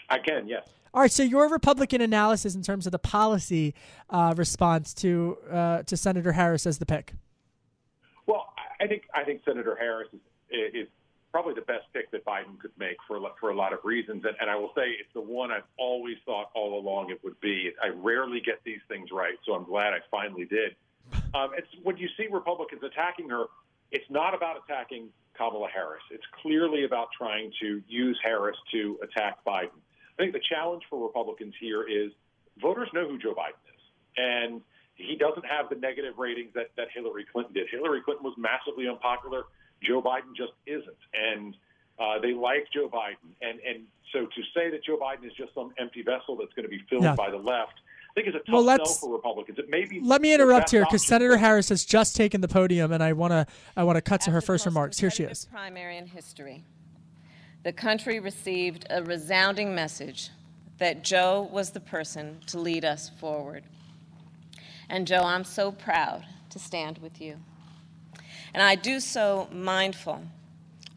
[0.09, 0.67] I can, yes.
[0.93, 3.73] All right, so your Republican analysis in terms of the policy
[4.11, 7.13] uh, response to uh, to Senator Harris as the pick.
[8.27, 10.19] Well, I think I think Senator Harris is,
[10.73, 10.87] is
[11.31, 14.35] probably the best pick that Biden could make for for a lot of reasons, and,
[14.39, 17.71] and I will say it's the one I've always thought all along it would be.
[17.83, 20.75] I rarely get these things right, so I'm glad I finally did.
[21.33, 23.45] Um, it's when you see Republicans attacking her,
[23.91, 26.03] it's not about attacking Kamala Harris.
[26.11, 29.81] It's clearly about trying to use Harris to attack Biden.
[30.17, 32.11] I think the challenge for Republicans here is
[32.61, 33.81] voters know who Joe Biden is,
[34.17, 34.61] and
[34.95, 37.67] he doesn't have the negative ratings that, that Hillary Clinton did.
[37.71, 39.43] Hillary Clinton was massively unpopular.
[39.81, 41.55] Joe Biden just isn't, and
[41.99, 43.33] uh, they like Joe Biden.
[43.41, 46.63] And and so to say that Joe Biden is just some empty vessel that's going
[46.63, 47.15] to be filled yeah.
[47.15, 47.73] by the left.
[48.11, 49.57] I think is a tough well, let's, sell for Republicans.
[49.57, 52.91] It may be let me interrupt here because Senator Harris has just taken the podium,
[52.91, 54.99] and I want to I want to cut to her first remarks.
[54.99, 55.45] Here she is.
[55.51, 56.63] Primary in history
[57.63, 60.29] the country received a resounding message
[60.77, 63.63] that Joe was the person to lead us forward.
[64.89, 67.37] And Joe, I'm so proud to stand with you.
[68.53, 70.23] And I do so mindful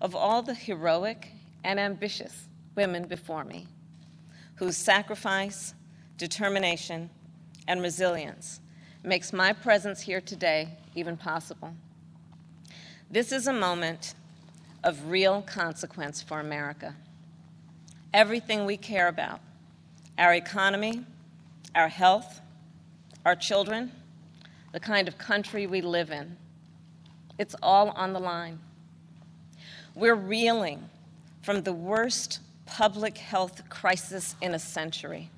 [0.00, 1.29] of all the heroic
[1.62, 3.66] and ambitious women before me
[4.57, 5.74] whose sacrifice,
[6.18, 7.11] determination,
[7.68, 8.61] and resilience
[9.05, 11.74] makes my presence here today even possible.
[13.11, 14.14] This is a moment
[14.87, 16.94] of real consequence for America.
[18.14, 19.40] Everything we care about
[20.16, 21.05] our economy,
[21.75, 22.40] our health,
[23.27, 23.92] our children,
[24.72, 26.38] the kind of country we live in
[27.38, 28.59] it's all on the line.
[29.94, 30.88] We're reeling
[31.42, 35.31] from the worst public health crisis in a century.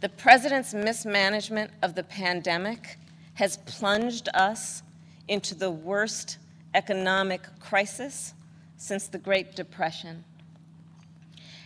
[0.00, 2.98] The president's mismanagement of the pandemic
[3.34, 4.82] has plunged us
[5.28, 6.38] into the worst
[6.74, 8.34] economic crisis
[8.76, 10.24] since the Great Depression.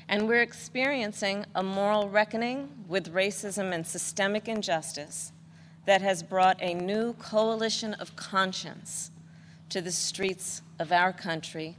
[0.09, 5.33] And we're experiencing a moral reckoning with racism and systemic injustice
[5.87, 9.11] that has brought a new coalition of conscience
[9.71, 11.77] to the streets of our country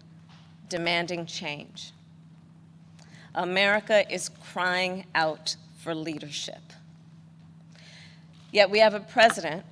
[0.67, 1.91] demanding change.
[3.33, 6.61] America is crying out for leadership.
[8.51, 9.63] Yet we have a president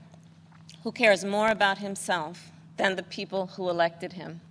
[0.83, 4.41] who cares more about himself than the people who elected him.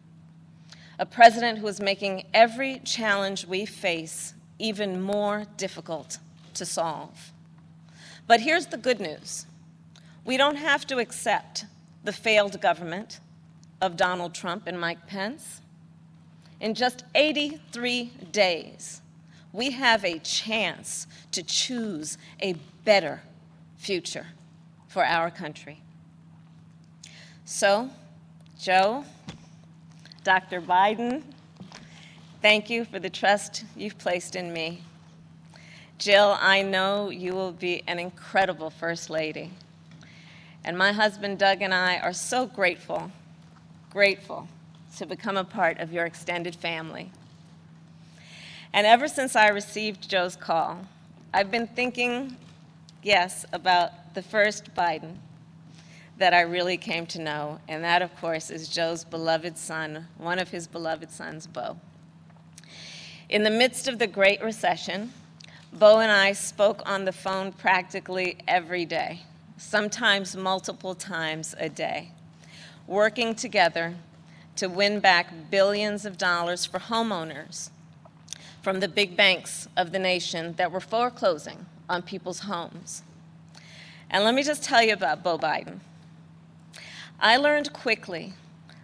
[0.99, 6.19] A president who is making every challenge we face even more difficult
[6.55, 7.33] to solve.
[8.27, 9.47] But here's the good news
[10.25, 11.67] we don't have to accept
[12.03, 13.21] the failed government
[13.81, 15.61] of Donald Trump and Mike Pence.
[16.61, 19.03] in just 83 days,
[19.53, 23.23] we have a chance to choose a better
[23.77, 24.29] future
[24.89, 25.83] for our country.
[27.45, 27.91] So,
[28.59, 29.05] Joe,
[30.25, 30.63] Dr.
[30.63, 31.23] Biden,
[32.41, 34.83] thank you for the trust you've placed in me.
[35.99, 39.51] Jill, I know you will be an incredible First Lady.
[40.65, 43.13] And my husband Doug and I are so grateful,
[43.91, 44.49] grateful
[44.97, 47.13] to become a part of your extended family.
[48.73, 50.87] And ever since I received Joe's call,
[51.33, 52.37] I've been thinking,
[53.03, 55.19] yes, about the first Biden
[56.19, 60.39] that I really came to know, and that, of course, is Joe's beloved son, one
[60.39, 61.79] of his beloved sons, Bo.
[63.29, 65.13] In the midst of the Great Recession,
[65.73, 69.23] Bo and I spoke on the phone practically every day,
[69.59, 72.13] sometimes multiple times a day,
[72.87, 73.97] working together
[74.57, 77.71] to win back billions of dollars for homeowners
[78.63, 83.03] from the big banks of the nation that were foreclosing on people's homes.
[84.09, 85.81] And let me just tell you about Bo Biden.
[87.19, 88.35] I learned quickly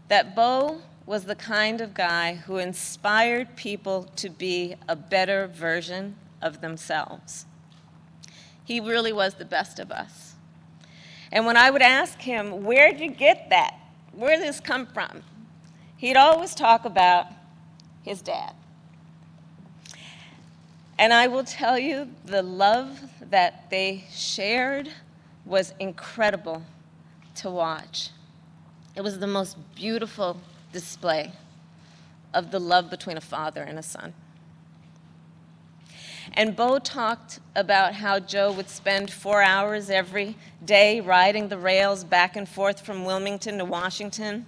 [0.08, 6.16] that Bo was the kind of guy who inspired people to be a better version
[6.40, 7.44] of themselves.
[8.64, 10.34] He really was the best of us.
[11.30, 13.74] And when I would ask him, Where'd you get that?
[14.12, 15.22] Where did this come from?
[15.96, 17.26] He'd always talk about
[18.02, 18.54] his dad.
[20.98, 24.90] And I will tell you, the love that they shared
[25.44, 26.62] was incredible
[27.36, 28.10] to watch.
[28.94, 30.40] It was the most beautiful
[30.72, 31.32] display
[32.34, 34.14] of the love between a father and a son.
[36.34, 42.04] And Bo talked about how Joe would spend four hours every day riding the rails
[42.04, 44.46] back and forth from Wilmington to Washington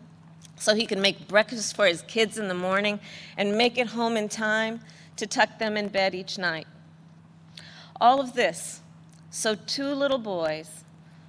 [0.56, 3.00] so he could make breakfast for his kids in the morning
[3.36, 4.80] and make it home in time
[5.16, 6.66] to tuck them in bed each night.
[8.00, 8.80] All of this
[9.30, 10.83] so two little boys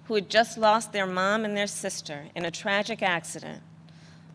[0.05, 3.61] who had just lost their mom and their sister in a tragic accident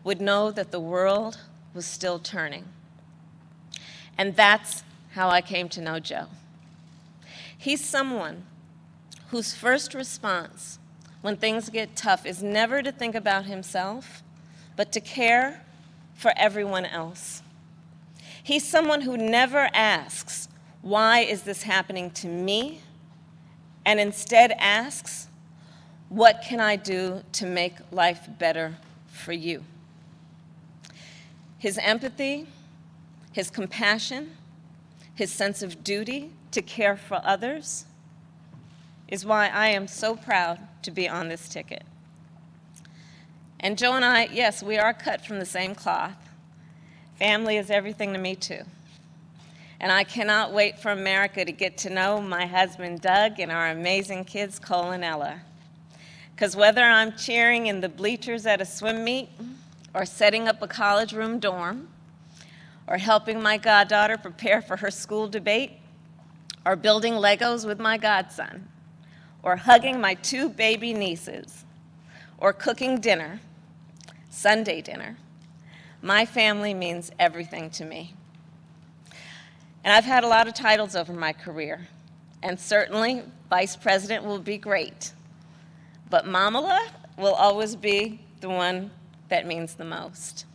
[0.03, 1.39] would know that the world
[1.73, 2.65] was still turning.
[4.17, 6.27] And that's how I came to know Joe.
[7.57, 8.43] He's someone
[9.29, 10.79] whose first response
[11.21, 14.23] when things get tough is never to think about himself,
[14.75, 15.63] but to care
[16.15, 17.41] for everyone else.
[18.43, 20.49] He's someone who never asks,
[20.81, 22.81] Why is this happening to me?
[23.85, 25.27] and instead asks,
[26.11, 28.75] What can I do to make life better
[29.07, 29.63] for you?
[31.57, 32.47] His empathy,
[33.31, 34.35] his compassion,
[35.15, 37.85] his sense of duty to care for others
[39.07, 41.83] is why I am so proud to be on this ticket.
[43.61, 46.17] And Joe and I, yes, we are cut from the same cloth.
[47.19, 48.63] Family is everything to me, too.
[49.79, 53.69] And I cannot wait for America to get to know my husband, Doug, and our
[53.69, 55.43] amazing kids, Cole and Ella.
[56.41, 59.29] Because whether I'm cheering in the bleachers at a swim meet,
[59.93, 61.87] or setting up a college room dorm,
[62.87, 65.73] or helping my goddaughter prepare for her school debate,
[66.65, 68.67] or building Legos with my godson,
[69.43, 71.63] or hugging my two baby nieces,
[72.39, 73.39] or cooking dinner,
[74.31, 75.17] Sunday dinner.
[76.01, 78.15] My family means everything to me.
[79.83, 81.87] And I've had a lot of titles over my career,
[82.41, 85.13] and certainly vice president will be great.
[86.11, 88.91] But Momala will always be the one
[89.29, 90.45] that means the most.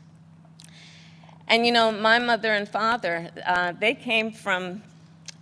[1.48, 4.82] And you know, my mother and father, uh, they came from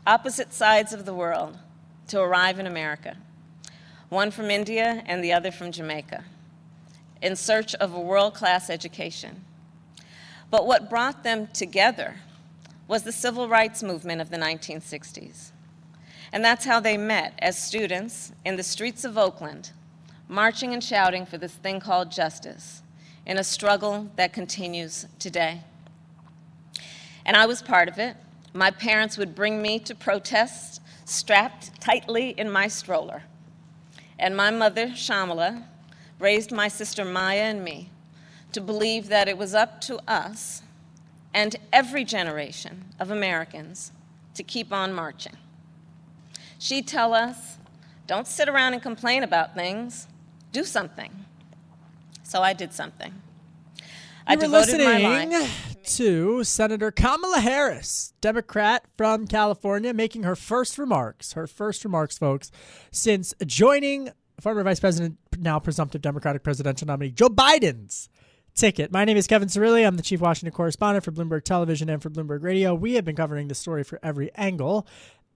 [0.06, 1.58] opposite sides of the world
[2.08, 3.16] to arrive in America,
[4.08, 6.22] one from India and the other from Jamaica,
[7.20, 9.44] in search of a world class education.
[10.48, 12.18] But what brought them together
[12.86, 15.50] was the civil rights movement of the 1960s.
[16.32, 19.72] And that's how they met as students in the streets of Oakland,
[20.34, 22.82] marching and shouting for this thing called justice
[23.24, 25.60] in a struggle that continues today
[27.24, 28.16] and I was part of it.
[28.52, 33.22] My parents would bring me to protests strapped tightly in my stroller.
[34.18, 35.64] And my mother, Shyamala,
[36.18, 37.90] raised my sister Maya and me
[38.52, 40.62] to believe that it was up to us
[41.32, 43.90] and every generation of Americans
[44.34, 45.36] to keep on marching.
[46.58, 47.56] She'd tell us,
[48.06, 50.06] don't sit around and complain about things,
[50.54, 51.10] do something.
[52.22, 53.12] So I did something.
[54.26, 55.46] I you were listening
[55.84, 62.50] to Senator Kamala Harris, Democrat from California, making her first remarks, her first remarks, folks,
[62.90, 64.10] since joining
[64.40, 68.08] former Vice President, now presumptive Democratic presidential nominee Joe Biden's
[68.54, 68.90] ticket.
[68.90, 69.86] My name is Kevin Cirilli.
[69.86, 72.74] I'm the chief Washington correspondent for Bloomberg Television and for Bloomberg Radio.
[72.74, 74.86] We have been covering the story for every angle.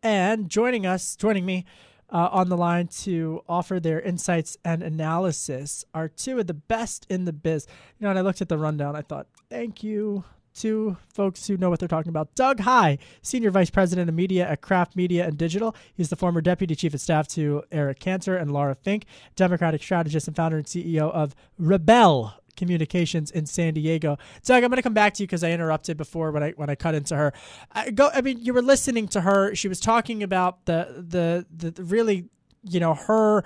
[0.03, 1.66] And joining us, joining me
[2.11, 7.06] uh, on the line to offer their insights and analysis are two of the best
[7.09, 7.66] in the biz.
[7.98, 10.24] You know, and I looked at the rundown, I thought, thank you
[10.59, 12.34] to folks who know what they're talking about.
[12.34, 15.74] Doug Heye, Senior Vice President of Media at Craft Media and Digital.
[15.94, 19.04] He's the former Deputy Chief of Staff to Eric Cantor and Laura Fink,
[19.36, 24.18] Democratic strategist and founder and CEO of Rebel Communications in San Diego.
[24.44, 26.68] Doug, I'm going to come back to you because I interrupted before when I when
[26.68, 27.32] I cut into her.
[27.72, 28.11] I go.
[28.12, 29.54] I mean, you were listening to her.
[29.54, 32.28] She was talking about the the the, really,
[32.62, 33.44] you know, her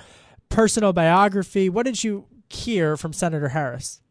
[0.48, 1.68] personal biography.
[1.68, 4.02] What did you hear from Senator Harris?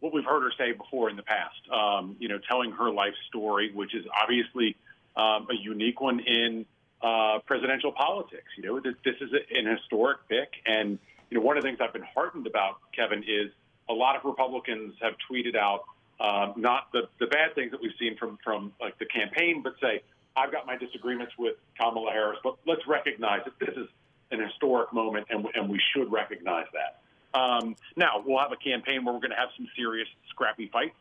[0.00, 1.60] what we've heard her say before in the past.
[1.70, 4.76] Um, you know, telling her life story, which is obviously
[5.16, 6.66] um, a unique one in
[7.02, 8.48] uh, presidential politics.
[8.56, 10.98] You know, this, this is an historic pick, and
[11.30, 13.50] you know, one of the things I've been heartened about, Kevin, is
[13.88, 15.84] a lot of Republicans have tweeted out
[16.20, 19.74] um, not the, the bad things that we've seen from from like the campaign, but
[19.80, 20.02] say
[20.36, 23.88] I've got my disagreements with Kamala Harris, but let's recognize that this is
[24.30, 27.38] an historic moment, and, and we should recognize that.
[27.38, 30.94] Um, now, we'll have a campaign where we're going to have some serious, scrappy fights.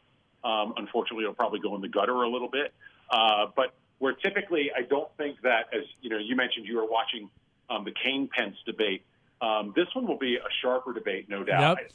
[0.43, 2.73] Um, unfortunately, it'll probably go in the gutter a little bit.
[3.09, 6.85] Uh, but where typically, I don't think that, as you know, you mentioned you were
[6.85, 7.29] watching
[7.69, 9.03] um, the Kaine Pence debate.
[9.41, 11.77] Um, this one will be a sharper debate, no doubt.
[11.77, 11.91] Yep.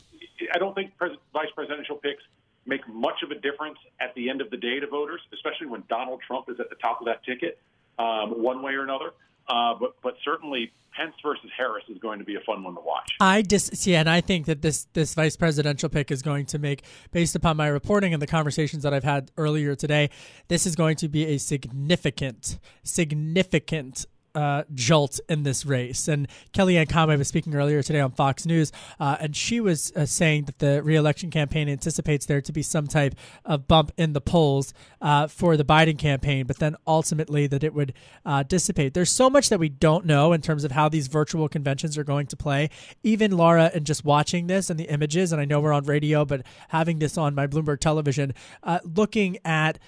[0.53, 2.23] I, I don't think pres- vice presidential picks
[2.67, 5.85] make much of a difference at the end of the day to voters, especially when
[5.89, 7.59] Donald Trump is at the top of that ticket,
[7.99, 9.13] um, one way or another.
[9.47, 12.81] Uh, but but certainly Pence versus Harris is going to be a fun one to
[12.81, 13.13] watch.
[13.21, 16.59] I just see, and I think that this this vice presidential pick is going to
[16.59, 16.83] make,
[17.13, 20.09] based upon my reporting and the conversations that I've had earlier today,
[20.49, 26.09] this is going to be a significant, significant uh, jolt in this race.
[26.09, 30.07] And Kellyanne Conway was speaking earlier today on Fox News, uh, and she was uh,
[30.07, 33.15] saying that the reelection campaign anticipates there to be some type
[33.45, 37.75] of bump in the polls uh, for the Biden campaign, but then ultimately that it
[37.75, 37.93] would
[38.25, 38.95] uh, dissipate.
[38.95, 42.05] There's so much that we don't know in terms of how these virtual conventions are
[42.05, 42.71] going to play.
[43.03, 46.25] Even Laura, and just watching this and the images, and I know we're on radio,
[46.25, 49.79] but having this on my Bloomberg television, uh, looking at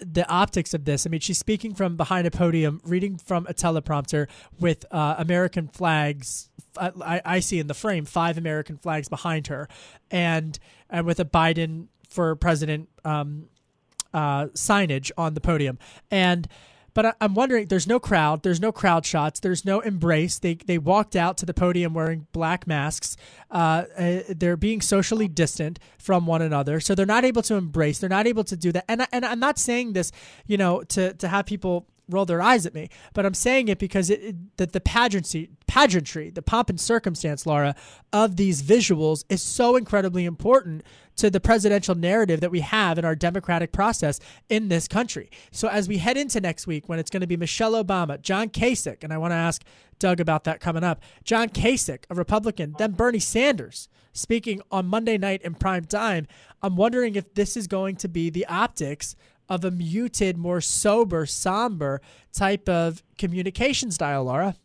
[0.00, 1.06] the optics of this.
[1.06, 4.28] I mean, she's speaking from behind a podium, reading from a teleprompter
[4.58, 6.50] with uh, American flags.
[6.78, 9.66] I, I, see in the frame five American flags behind her,
[10.10, 10.58] and
[10.90, 13.48] and with a Biden for president um,
[14.12, 15.78] uh, signage on the podium.
[16.10, 16.46] And
[16.96, 20.38] but I, I'm wondering, there's no crowd, there's no crowd shots, there's no embrace.
[20.38, 23.18] They they walked out to the podium wearing black masks.
[23.50, 27.98] Uh, uh, they're being socially distant from one another, so they're not able to embrace.
[27.98, 28.86] They're not able to do that.
[28.88, 30.10] And I, and I'm not saying this,
[30.46, 33.78] you know, to to have people roll their eyes at me, but I'm saying it
[33.78, 37.74] because it, it, that the pageantry, pageantry, the pomp and circumstance, Laura,
[38.12, 40.82] of these visuals is so incredibly important
[41.16, 45.30] to the presidential narrative that we have in our democratic process in this country.
[45.50, 48.48] So as we head into next week, when it's going to be Michelle Obama, John
[48.48, 49.62] Kasich, and I want to ask
[49.98, 55.18] Doug about that coming up, John Kasich, a Republican, then Bernie Sanders speaking on Monday
[55.18, 56.26] night in prime time.
[56.62, 59.14] I'm wondering if this is going to be the optics
[59.48, 62.00] of a muted, more sober, somber
[62.32, 64.56] type of communication style, Laura.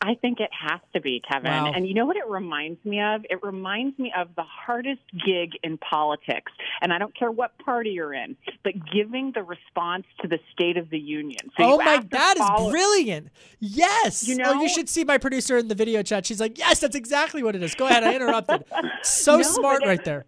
[0.00, 1.50] I think it has to be, Kevin.
[1.50, 1.72] Wow.
[1.74, 3.24] And you know what it reminds me of?
[3.30, 6.52] It reminds me of the hardest gig in politics.
[6.82, 10.76] And I don't care what party you're in, but giving the response to the State
[10.76, 11.40] of the Union.
[11.58, 13.28] So oh my, that is brilliant.
[13.58, 14.28] Yes.
[14.28, 14.62] You oh, know?
[14.62, 16.26] you should see my producer in the video chat.
[16.26, 17.74] She's like, yes, that's exactly what it is.
[17.74, 18.04] Go ahead.
[18.04, 18.64] I interrupted.
[19.02, 20.26] so No, smart right there.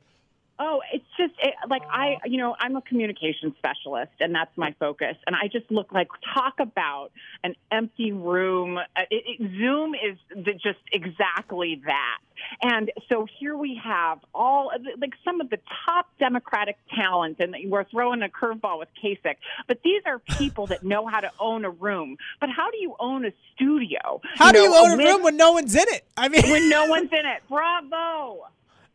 [0.60, 4.74] Oh, it's just it, like I, you know, I'm a communication specialist, and that's my
[4.80, 5.16] focus.
[5.26, 7.10] And I just look like talk about
[7.44, 8.78] an empty room.
[8.78, 12.18] Uh, It, it, Zoom is the, just exactly that.
[12.62, 17.84] And so here we have all like some of the top Democratic talent, and we're
[17.84, 19.36] throwing a curveball with Kasich.
[19.66, 22.16] But these are people that know how to own a room.
[22.40, 24.20] But how do you own a studio?
[24.34, 26.04] How do know, you own a room when no one's in it?
[26.16, 27.42] I mean, when no one's in it?
[27.48, 28.48] Bravo.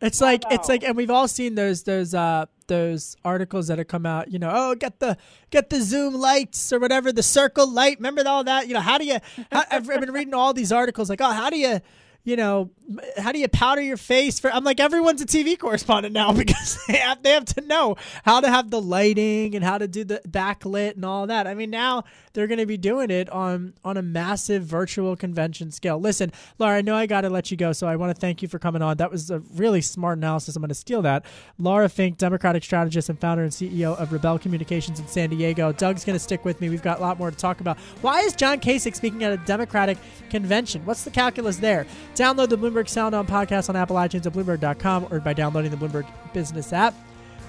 [0.04, 3.88] It's like it's like, and we've all seen those those uh those articles that have
[3.88, 4.32] come out.
[4.32, 5.18] You know, oh, get the
[5.50, 7.98] get the Zoom lights or whatever, the circle light.
[8.00, 8.68] Remember all that?
[8.68, 9.20] You know, how do you?
[9.52, 11.80] How, I've, I've been reading all these articles like, oh, how do you?
[12.24, 12.72] You know,
[13.18, 14.52] how do you powder your face for?
[14.52, 18.40] I'm like, everyone's a TV correspondent now because they have, they have to know how
[18.40, 21.48] to have the lighting and how to do the backlit and all that.
[21.48, 22.04] I mean, now
[22.34, 26.00] they're going to be doing it on on a massive virtual convention scale.
[26.00, 28.42] Listen, Laura, I know I got to let you go, so I want to thank
[28.42, 28.98] you for coming on.
[28.98, 30.56] That was a really smart analysis.
[30.56, 31.26] I'm going to steal that.
[31.58, 35.72] Laura Fink, Democratic strategist and founder and CEO of Rebel Communications in San Diego.
[35.72, 36.70] Doug's going to stick with me.
[36.70, 37.78] We've got a lot more to talk about.
[38.02, 39.98] Why is John Kasich speaking at a Democratic
[40.30, 40.86] convention?
[40.86, 41.86] What's the calculus there?
[42.16, 45.78] Download the Bloomberg Sound On podcast on Apple iTunes at Bloomberg.com or by downloading the
[45.78, 46.94] Bloomberg Business app.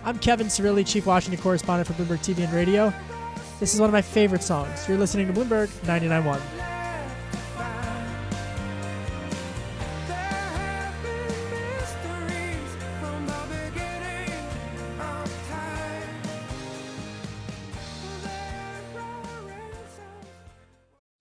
[0.05, 2.93] I'm Kevin Cirilli, Chief Washington Correspondent for Bloomberg TV and Radio.
[3.61, 4.89] This is one of my favorite songs.
[4.89, 6.41] You're listening to Bloomberg 99.1.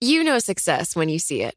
[0.00, 1.56] You know success when you see it.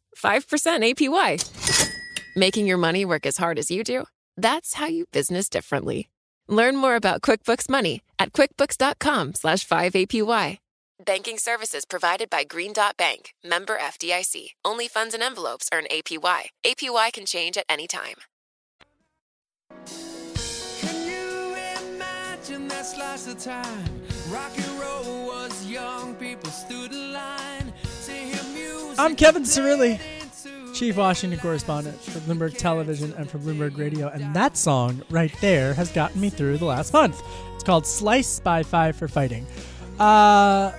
[0.17, 2.35] 5% APY.
[2.35, 4.05] Making your money work as hard as you do?
[4.37, 6.09] That's how you business differently.
[6.47, 10.57] Learn more about QuickBooks Money at quickbooks.com slash 5APY.
[11.03, 14.49] Banking services provided by Green Dot Bank, member FDIC.
[14.63, 16.49] Only funds and envelopes earn APY.
[16.63, 18.15] APY can change at any time.
[19.87, 21.55] Can you
[21.95, 23.85] imagine that slice of time?
[24.29, 26.91] Rock and roll was young, people stood
[28.97, 29.99] I'm Kevin Cirilli,
[30.73, 35.73] Chief Washington Correspondent for Bloomberg Television and for Bloomberg Radio, and that song right there
[35.73, 37.21] has gotten me through the last month.
[37.55, 39.45] It's called Slice by Five for Fighting.
[39.99, 40.71] Uh,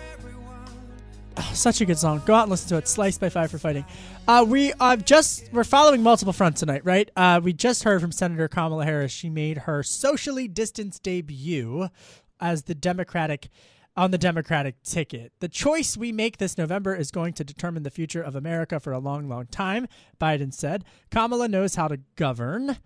[1.52, 2.22] such a good song.
[2.26, 2.88] Go out and listen to it.
[2.88, 3.84] Slice by Five for Fighting.
[4.28, 7.10] Uh, we uh, just we're following multiple fronts tonight, right?
[7.16, 9.12] Uh, we just heard from Senator Kamala Harris.
[9.12, 11.88] She made her socially distanced debut
[12.40, 13.48] as the Democratic
[13.96, 15.32] on the Democratic ticket.
[15.40, 18.92] The choice we make this November is going to determine the future of America for
[18.92, 19.86] a long, long time,
[20.20, 20.84] Biden said.
[21.10, 22.78] Kamala knows how to govern.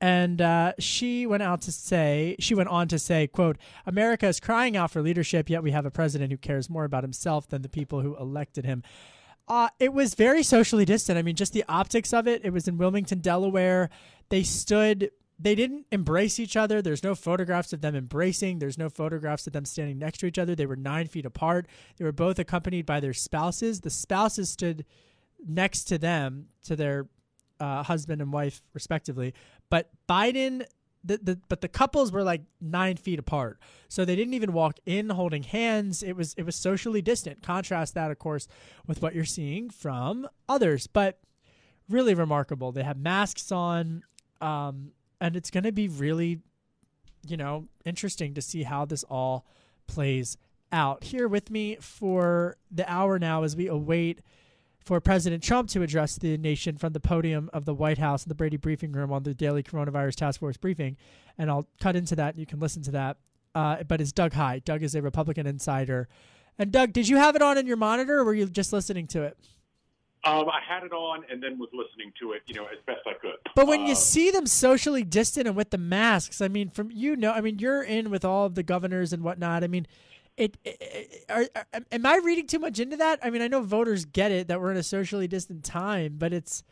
[0.00, 4.40] And uh, she went out to say, she went on to say, quote, America is
[4.40, 7.62] crying out for leadership, yet we have a president who cares more about himself than
[7.62, 8.82] the people who elected him.
[9.46, 11.18] Uh, it was very socially distant.
[11.18, 12.44] I mean, just the optics of it.
[12.44, 13.90] It was in Wilmington, Delaware.
[14.28, 15.10] They stood
[15.42, 16.80] they didn't embrace each other.
[16.80, 18.58] There's no photographs of them embracing.
[18.58, 20.54] There's no photographs of them standing next to each other.
[20.54, 21.66] They were nine feet apart.
[21.96, 23.80] They were both accompanied by their spouses.
[23.80, 24.84] The spouses stood
[25.44, 27.08] next to them, to their
[27.58, 29.34] uh, husband and wife, respectively.
[29.68, 30.64] But Biden,
[31.02, 34.78] the, the but the couples were like nine feet apart, so they didn't even walk
[34.86, 36.02] in holding hands.
[36.02, 37.42] It was it was socially distant.
[37.42, 38.46] Contrast that, of course,
[38.86, 41.18] with what you're seeing from others, but
[41.88, 42.70] really remarkable.
[42.70, 44.04] They have masks on.
[44.40, 44.92] Um,
[45.22, 46.40] and it's going to be really,
[47.24, 49.46] you know, interesting to see how this all
[49.86, 50.36] plays
[50.72, 51.04] out.
[51.04, 54.20] Here with me for the hour now as we await
[54.80, 58.30] for President Trump to address the nation from the podium of the White House in
[58.30, 60.96] the Brady briefing room on the daily coronavirus task force briefing.
[61.38, 62.36] And I'll cut into that.
[62.36, 63.18] You can listen to that.
[63.54, 64.60] Uh, but it's Doug Heye.
[64.64, 66.08] Doug is a Republican insider.
[66.58, 69.06] And Doug, did you have it on in your monitor or were you just listening
[69.08, 69.38] to it?
[70.24, 73.00] Um, I had it on and then was listening to it, you know, as best
[73.06, 73.36] I could.
[73.56, 76.92] But when uh, you see them socially distant and with the masks, I mean, from
[76.92, 79.64] you know, I mean, you're in with all of the governors and whatnot.
[79.64, 79.86] I mean,
[80.36, 83.18] it, it are, are, am I reading too much into that?
[83.22, 86.32] I mean, I know voters get it that we're in a socially distant time, but
[86.32, 86.62] it's,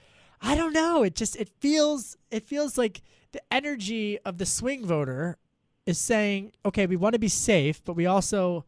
[0.41, 1.03] I don't know.
[1.03, 5.39] It just it feels it feels like the energy of the swing voter
[5.87, 8.65] is saying, okay, we want to be safe, but we also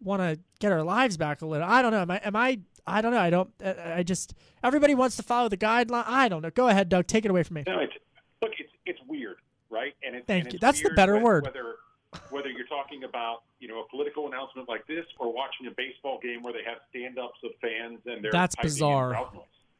[0.00, 1.66] want to get our lives back a little.
[1.66, 2.02] I don't know.
[2.02, 3.20] Am I am I I don't know.
[3.20, 3.50] I don't.
[3.62, 6.04] Uh, I just everybody wants to follow the guideline.
[6.06, 6.50] I don't know.
[6.50, 7.06] Go ahead, Doug.
[7.06, 7.64] Take it away from me.
[7.66, 7.94] No, it's,
[8.42, 9.36] look, it's it's weird,
[9.70, 9.94] right?
[10.06, 10.56] And it's, thank and you.
[10.56, 11.44] It's That's the better whether, word.
[11.44, 11.74] Whether
[12.30, 16.20] whether you're talking about you know a political announcement like this or watching a baseball
[16.22, 19.30] game where they have stand-ups of fans and they're that's bizarre.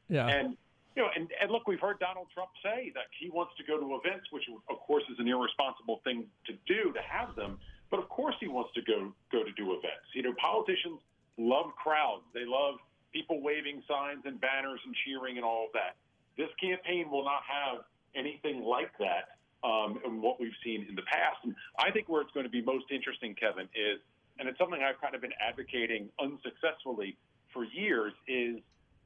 [0.08, 0.26] Yeah.
[0.28, 0.56] And
[0.96, 3.80] you know, and, and look, we've heard Donald Trump say that he wants to go
[3.80, 7.58] to events, which of course is an irresponsible thing to do to have them.
[7.90, 10.06] But of course, he wants to go go to do events.
[10.14, 11.00] You know, politicians
[11.36, 12.22] love crowds.
[12.32, 12.76] They love
[13.14, 15.94] people waving signs and banners and cheering and all of that.
[16.36, 17.86] This campaign will not have
[18.18, 21.38] anything like that um, what we've seen in the past.
[21.44, 24.02] And I think where it's going to be most interesting, Kevin, is,
[24.38, 27.16] and it's something I've kind of been advocating unsuccessfully
[27.52, 28.58] for years, is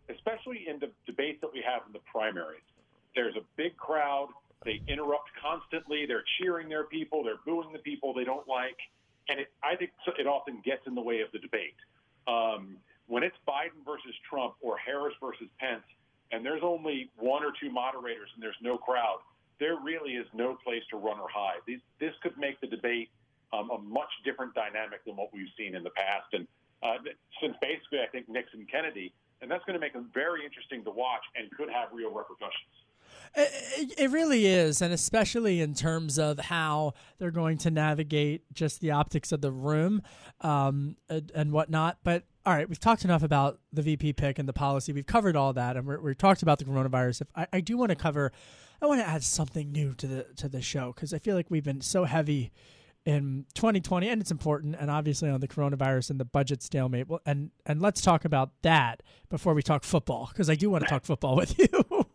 [0.08, 2.64] especially in the debates that we have in the primaries.
[3.14, 4.28] There's a big crowd.
[4.64, 6.06] They interrupt constantly.
[6.06, 7.22] They're cheering their people.
[7.22, 8.76] They're booing the people they don't like.
[9.28, 11.76] And it, I think it often gets in the way of the debate.
[12.26, 12.78] Um,
[13.08, 15.84] when it's Biden versus Trump or Harris versus Pence,
[16.30, 19.18] and there's only one or two moderators and there's no crowd,
[19.58, 21.60] there really is no place to run or hide.
[21.66, 23.08] These, this could make the debate
[23.52, 26.28] um, a much different dynamic than what we've seen in the past.
[26.32, 26.46] And
[26.82, 26.98] uh,
[27.40, 30.90] since basically, I think Nixon Kennedy, and that's going to make them very interesting to
[30.90, 32.76] watch and could have real repercussions.
[33.34, 38.80] It, it, really is, and especially in terms of how they're going to navigate just
[38.80, 40.02] the optics of the room
[40.40, 41.98] um, and, and, whatnot.
[42.02, 44.92] But all right, we've talked enough about the VP pick and the policy.
[44.92, 47.20] We've covered all that, and we've talked about the coronavirus.
[47.22, 48.32] If I, I do want to cover,
[48.82, 51.50] I want to add something new to the to the show because I feel like
[51.50, 52.50] we've been so heavy
[53.04, 57.08] in 2020, and it's important, and obviously on the coronavirus and the budget stalemate.
[57.08, 60.84] Well, and and let's talk about that before we talk football, because I do want
[60.84, 62.06] to talk football with you.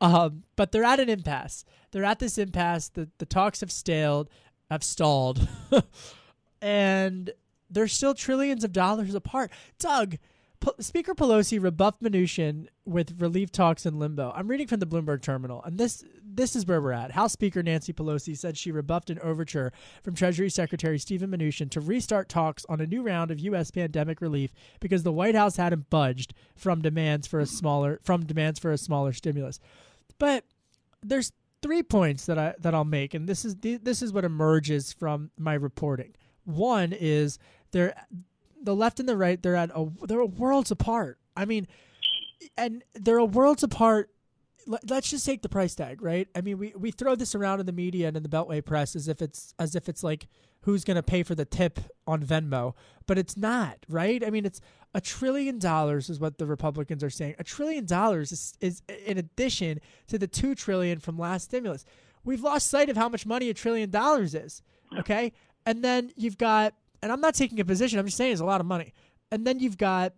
[0.00, 1.64] Um, but they're at an impasse.
[1.90, 2.88] They're at this impasse.
[2.88, 4.28] The the talks have stalled,
[4.70, 5.48] have stalled,
[6.62, 7.30] and
[7.68, 9.50] they're still trillions of dollars apart.
[9.78, 10.16] Doug,
[10.60, 14.32] P- Speaker Pelosi rebuffed Mnuchin with relief talks in limbo.
[14.34, 16.04] I'm reading from the Bloomberg terminal, and this
[16.36, 17.12] this is where we're at.
[17.12, 19.72] House Speaker Nancy Pelosi said she rebuffed an overture
[20.02, 23.70] from Treasury Secretary Steven Mnuchin to restart talks on a new round of U.S.
[23.70, 28.58] pandemic relief because the White House hadn't budged from demands for a smaller from demands
[28.58, 29.60] for a smaller stimulus.
[30.18, 30.44] But
[31.02, 34.92] there's three points that I that I'll make, and this is this is what emerges
[34.92, 36.14] from my reporting.
[36.44, 37.38] One is
[37.72, 37.94] there
[38.62, 41.18] the left and the right they're at a they're worlds apart.
[41.36, 41.66] I mean,
[42.56, 44.10] and they're worlds apart.
[44.66, 46.28] Let's just take the price tag, right?
[46.34, 48.94] I mean, we, we throw this around in the media and in the Beltway press
[48.94, 50.28] as if it's as if it's like
[50.62, 52.74] who's going to pay for the tip on Venmo,
[53.06, 54.24] but it's not, right?
[54.24, 54.60] I mean, it's
[54.94, 57.36] a trillion dollars is what the Republicans are saying.
[57.38, 61.84] A trillion dollars is, is in addition to the two trillion from last stimulus.
[62.24, 64.62] We've lost sight of how much money a trillion dollars is.
[64.98, 65.32] Okay,
[65.64, 67.98] and then you've got and I'm not taking a position.
[67.98, 68.92] I'm just saying it's a lot of money.
[69.30, 70.14] And then you've got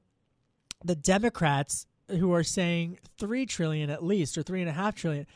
[0.85, 5.27] the Democrats who are saying three trillion at least, or three and a half trillion.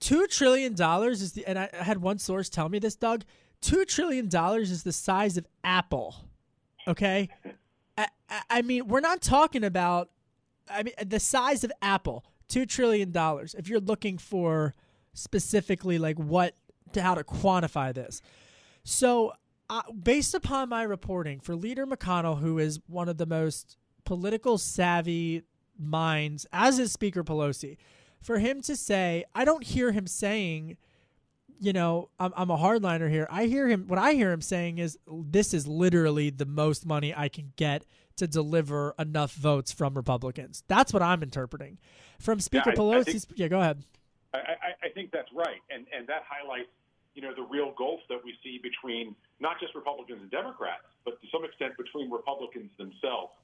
[0.00, 3.24] Two trillion dollars is the, and I, I had one source tell me this, Doug.
[3.60, 6.14] Two trillion dollars is the size of Apple.
[6.86, 7.28] Okay,
[7.96, 8.08] I,
[8.48, 10.10] I mean we're not talking about.
[10.70, 13.54] I mean the size of Apple, two trillion dollars.
[13.58, 14.74] If you're looking for
[15.14, 16.54] specifically like what
[16.92, 18.22] to how to quantify this,
[18.84, 19.32] so
[19.70, 24.56] uh, based upon my reporting for Leader McConnell, who is one of the most political
[24.56, 25.42] savvy
[25.78, 27.76] minds, as is Speaker Pelosi,
[28.20, 30.76] for him to say, I don't hear him saying,
[31.60, 33.26] you know, I'm, I'm a hardliner here.
[33.30, 37.14] I hear him, what I hear him saying is, this is literally the most money
[37.14, 37.84] I can get
[38.16, 40.64] to deliver enough votes from Republicans.
[40.68, 41.78] That's what I'm interpreting.
[42.18, 43.84] From Speaker yeah, Pelosi, think, yeah, go ahead.
[44.34, 45.60] I, I, I think that's right.
[45.70, 46.68] And, and that highlights
[47.18, 51.20] you know, the real gulf that we see between not just Republicans and Democrats, but
[51.20, 53.34] to some extent between Republicans themselves.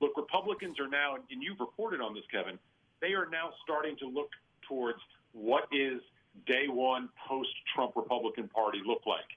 [0.00, 2.58] Look, Republicans are now, and you've reported on this, Kevin,
[3.00, 4.30] they are now starting to look
[4.68, 4.98] towards
[5.32, 6.00] what is
[6.46, 9.28] day one post Trump Republican Party look like.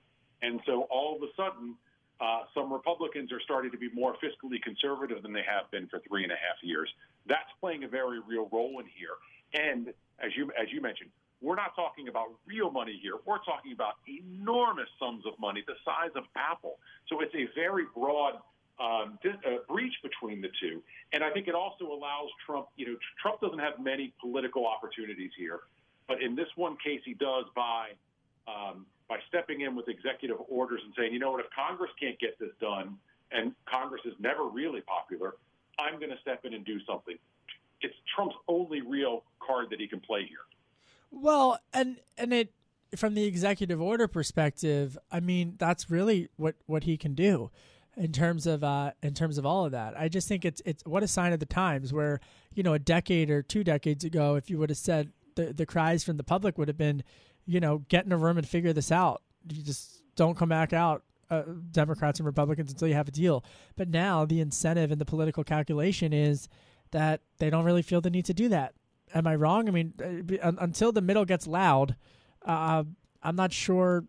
[0.42, 1.76] And so all of a sudden,
[2.20, 6.00] uh, some Republicans are starting to be more fiscally conservative than they have been for
[6.08, 6.90] three and a half years.
[7.28, 9.18] That's playing a very real role in here.
[9.54, 13.14] And as you as you mentioned, we're not talking about real money here.
[13.26, 16.80] We're talking about enormous sums of money, the size of Apple.
[17.08, 18.42] So it's a very broad
[18.80, 19.32] um, uh,
[19.68, 20.82] breach between the two.
[21.14, 25.32] And I think it also allows Trump, you know, Trump doesn't have many political opportunities
[25.38, 25.62] here.
[26.08, 27.90] But in this one case, he does by
[28.48, 32.18] um, by stepping in with executive orders and saying, you know what, if Congress can't
[32.20, 32.98] get this done,
[33.32, 35.36] and Congress is never really popular,
[35.80, 37.18] I'm going to step in and do something.
[37.82, 40.40] It's Trump's only real card that he can play here.
[41.12, 42.54] Well, and and it
[42.96, 47.52] from the executive order perspective, I mean that's really what what he can do
[47.98, 50.00] in terms of uh, in terms of all of that.
[50.00, 52.20] I just think it's it's what a sign of the times where
[52.54, 55.66] you know a decade or two decades ago, if you would have said the the
[55.66, 57.04] cries from the public would have been,
[57.46, 59.24] you know, get in a room and figure this out.
[59.52, 61.04] You just don't come back out.
[61.30, 63.44] Uh, Democrats and Republicans until you have a deal.
[63.76, 66.48] But now the incentive and the political calculation is
[66.92, 68.76] that they don't really feel the need to do that.
[69.14, 69.68] Am I wrong?
[69.68, 69.94] I mean,
[70.42, 71.98] uh, until the middle gets loud,
[72.46, 72.86] uh,
[73.22, 74.06] I'm not sure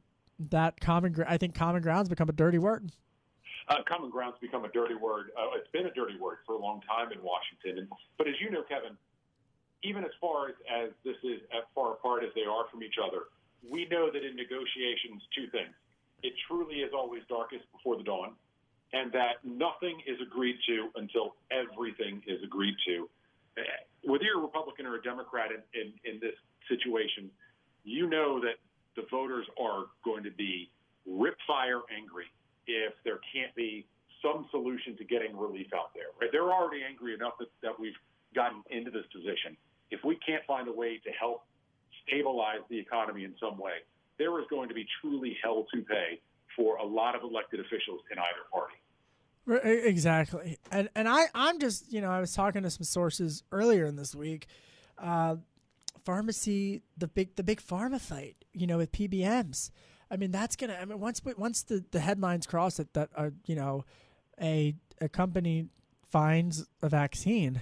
[0.51, 1.13] that common.
[1.13, 2.93] Gr- I think common ground's become a dirty word.
[3.69, 5.31] Uh, common ground's become a dirty word.
[5.37, 7.85] Uh, it's been a dirty word for a long time in Washington.
[7.85, 8.97] And, but as you know, Kevin,
[9.85, 12.97] even as far as, as this is as far apart as they are from each
[12.97, 13.29] other,
[13.69, 15.75] we know that in negotiations, two things:
[16.23, 18.33] it truly is always darkest before the dawn,
[18.93, 23.09] and that nothing is agreed to until everything is agreed to
[24.05, 26.35] whether you're a Republican or a Democrat in, in, in this
[26.69, 27.31] situation,
[27.85, 28.57] you know that
[28.97, 30.71] the voters are going to be
[31.07, 32.27] rip fire angry
[32.69, 33.87] if there can't be
[34.23, 36.13] some solution to getting relief out there.
[36.21, 36.31] Right?
[36.31, 37.97] They're already angry enough that, that we've
[38.35, 39.57] gotten into this position.
[39.91, 41.45] If we can't find a way to help
[42.07, 43.83] stabilize the economy in some way,
[44.19, 46.21] there is going to be truly hell to pay
[46.57, 48.75] for a lot of elected officials in either party.
[49.65, 53.87] Exactly, and and I I'm just you know I was talking to some sources earlier
[53.87, 54.47] in this week.
[54.99, 55.37] Uh,
[56.05, 59.71] pharmacy, the big the big pharma fight, you know, with PBMs.
[60.11, 60.79] I mean, that's gonna.
[60.81, 63.85] I mean, once once the, the headlines cross it that are you know,
[64.41, 65.67] a a company
[66.11, 67.61] finds a vaccine.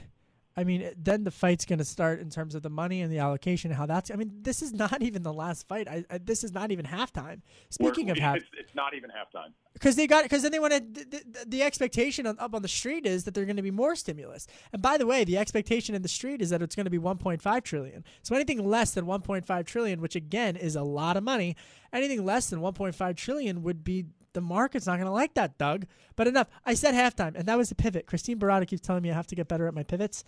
[0.58, 3.18] I mean, then the fight's going to start in terms of the money and the
[3.18, 3.70] allocation.
[3.70, 4.10] How that's.
[4.10, 5.86] I mean, this is not even the last fight.
[5.86, 7.42] I, I this is not even halftime.
[7.70, 9.52] Speaking We're- of half, it's, it's not even halftime.
[9.74, 12.68] because they got because then they wanted the, the, the expectation on, up on the
[12.68, 14.46] street is that they're going to be more stimulus.
[14.72, 16.98] And by the way, the expectation in the street is that it's going to be
[16.98, 18.04] 1.5 trillion.
[18.22, 21.54] So anything less than 1.5 trillion, which again is a lot of money,
[21.92, 25.86] anything less than 1.5 trillion would be the market's not going to like that, Doug.
[26.14, 26.46] But enough.
[26.66, 28.06] I said halftime, and that was the pivot.
[28.06, 30.24] Christine Barada keeps telling me I have to get better at my pivots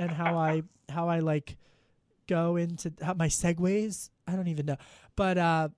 [0.00, 1.56] and how I how I like
[2.26, 4.10] go into how my segues.
[4.26, 4.76] I don't even know,
[5.14, 5.68] but uh,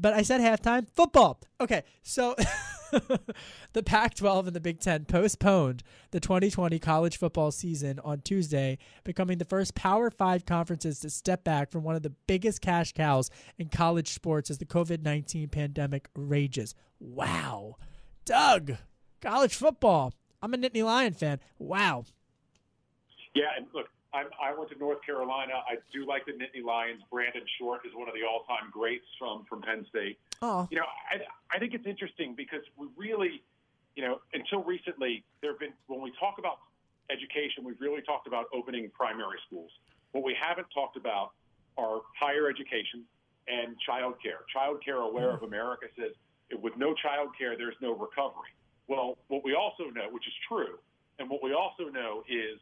[0.00, 1.38] but I said halftime football.
[1.60, 2.34] Okay, so
[3.72, 9.38] the Pac-12 and the Big Ten postponed the 2020 college football season on Tuesday, becoming
[9.38, 13.30] the first Power Five conferences to step back from one of the biggest cash cows
[13.58, 16.74] in college sports as the COVID-19 pandemic rages.
[17.00, 17.76] Wow,
[18.24, 18.76] Doug,
[19.20, 20.12] college football.
[20.42, 21.40] I'm a Nittany Lion fan.
[21.58, 22.04] Wow.
[23.34, 25.54] Yeah, and look, I'm, I went to North Carolina.
[25.68, 27.02] I do like the Nittany Lions.
[27.10, 30.18] Brandon Short is one of the all-time greats from from Penn State.
[30.40, 30.68] Oh.
[30.70, 31.18] You know, I,
[31.54, 33.42] I think it's interesting because we really,
[33.96, 36.58] you know, until recently, there have been when we talk about
[37.10, 39.70] education, we've really talked about opening primary schools.
[40.12, 41.32] What we haven't talked about
[41.76, 43.02] are higher education
[43.48, 44.40] and child care.
[44.52, 46.12] Child Care Aware of America says
[46.62, 48.54] with no child care, there's no recovery.
[48.86, 50.78] Well, what we also know, which is true,
[51.18, 52.60] and what we also know is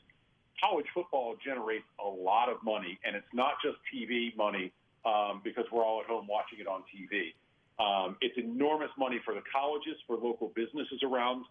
[0.61, 4.73] college football generates a lot of money, and it's not just TV money
[5.05, 7.35] um, because we're all at home watching it on TV.
[7.79, 11.45] Um, it's enormous money for the colleges, for local businesses around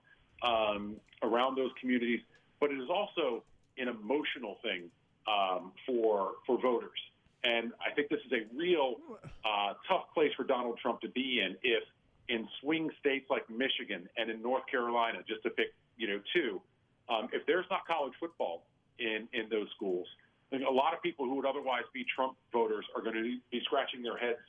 [0.44, 2.20] um, around those communities,
[2.60, 3.44] but it is also
[3.78, 4.90] an emotional thing
[5.28, 7.00] um, for for voters.
[7.44, 8.96] And I think this is a real
[9.44, 11.84] uh, tough place for Donald Trump to be in if
[12.30, 16.62] in swing states like Michigan and in North Carolina, just to pick you know two,
[17.10, 18.64] um, if there's not college football
[19.00, 20.08] in in those schools,
[20.52, 23.62] then a lot of people who would otherwise be Trump voters are going to be
[23.66, 24.40] scratching their heads,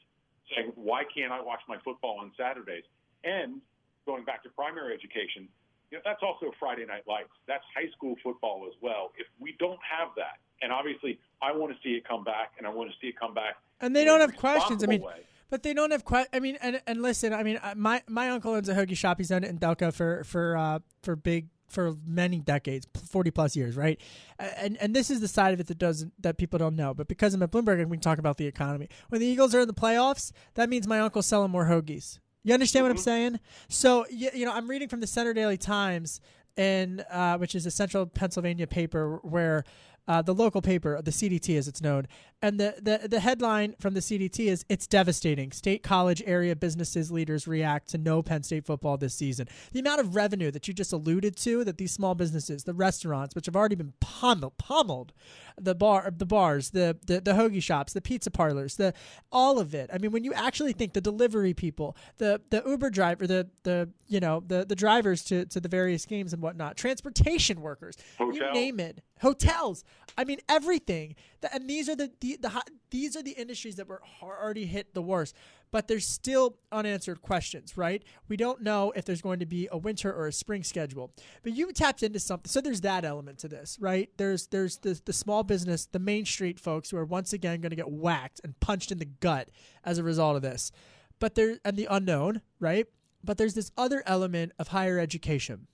[0.55, 2.85] saying, "Why can't I watch my football on Saturdays?"
[3.25, 3.61] And
[4.07, 5.49] going back to primary education,
[5.91, 7.31] you know, that's also Friday Night Lights.
[7.47, 9.13] That's high school football as well.
[9.17, 12.67] If we don't have that, and obviously I want to see it come back, and
[12.67, 13.57] I want to see it come back.
[13.81, 14.83] and they don't have questions.
[14.83, 15.23] I mean, way.
[15.51, 18.31] but they don't have que- I mean, and and listen, I mean, uh, my my
[18.31, 19.19] uncle owns a hoagie shop.
[19.19, 23.57] He's done it in Delco for for uh, for big for many decades, forty plus
[23.57, 24.01] years, right?
[24.39, 26.95] And and this is the side of it that doesn't that people don't know.
[26.95, 28.89] But because I'm at Bloomberg, and we can talk about the economy.
[29.09, 32.19] When the Eagles are in the playoffs, that means my uncle's selling more hoagies.
[32.45, 33.41] You understand what I'm saying?
[33.69, 36.21] So you, you know, I'm reading from the Center Daily Times,
[36.57, 39.65] and uh, which is a central Pennsylvania paper where
[40.09, 42.07] uh, the local paper, the CDT as it's known,
[42.43, 45.53] and the, the the headline from the CDT is "It's devastating.
[45.53, 50.01] State college area businesses leaders react to no Penn State football this season." The amount
[50.01, 53.55] of revenue that you just alluded to that these small businesses, the restaurants, which have
[53.55, 55.13] already been pummeled, pummeled
[55.61, 58.93] the bar, the bars, the, the the hoagie shops, the pizza parlors, the
[59.31, 59.91] all of it.
[59.93, 63.89] I mean, when you actually think the delivery people, the the Uber driver, the the
[64.09, 68.53] you know the the drivers to to the various games and whatnot, transportation workers, you
[68.53, 69.85] name it, hotels.
[70.17, 71.15] I mean, everything.
[71.53, 75.03] And these are the, the the these are the industries that were already hit the
[75.03, 75.35] worst.
[75.71, 78.03] But there's still unanswered questions, right?
[78.29, 81.13] We don't know if there's going to be a winter or a spring schedule.
[81.43, 84.11] But you tapped into something, so there's that element to this, right?
[84.19, 87.71] There's there's the the small business, the main street folks who are once again going
[87.71, 89.51] to get whacked and punched in the gut
[89.85, 90.71] as a result of this.
[91.19, 92.87] But there and the unknown, right?
[93.25, 95.69] But there's this other element of higher education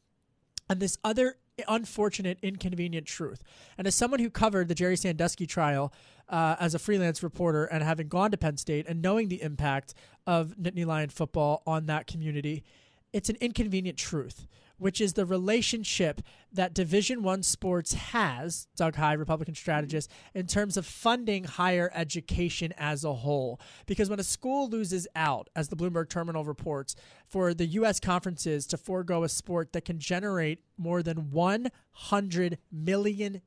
[0.69, 1.37] and this other
[1.67, 3.43] unfortunate, inconvenient truth.
[3.77, 5.93] And as someone who covered the Jerry Sandusky trial
[6.29, 9.95] uh, as a freelance reporter and having gone to Penn State and knowing the impact
[10.27, 12.65] of Nittany Lion football on that community,
[13.13, 16.21] it's an inconvenient truth, which is the relationship
[16.53, 22.75] that Division One sports has, Doug Heye, Republican strategist, in terms of funding higher education
[22.77, 23.61] as a whole.
[23.87, 26.95] Because when a school loses out, as the Bloomberg Terminal reports,
[27.27, 27.99] for the U.S.
[27.99, 33.41] conferences to forego a sport that can generate more than $100 million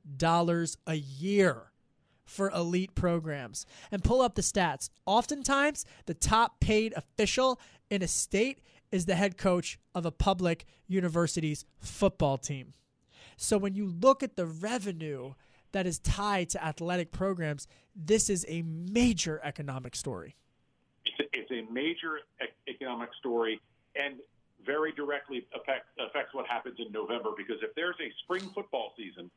[0.88, 1.71] a year
[2.32, 3.66] for elite programs.
[3.92, 4.90] And pull up the stats.
[5.06, 7.60] Oftentimes, the top paid official
[7.90, 8.62] in a state
[8.92, 12.74] is the head coach of a public university's football team.
[13.38, 15.34] So when you look at the revenue
[15.72, 20.36] that is tied to athletic programs, this is a major economic story.
[21.06, 22.20] it's a, it's a major
[22.68, 23.60] economic story
[23.96, 24.16] and
[24.66, 29.32] very directly affect, affects what happens in November because if there's a spring football season,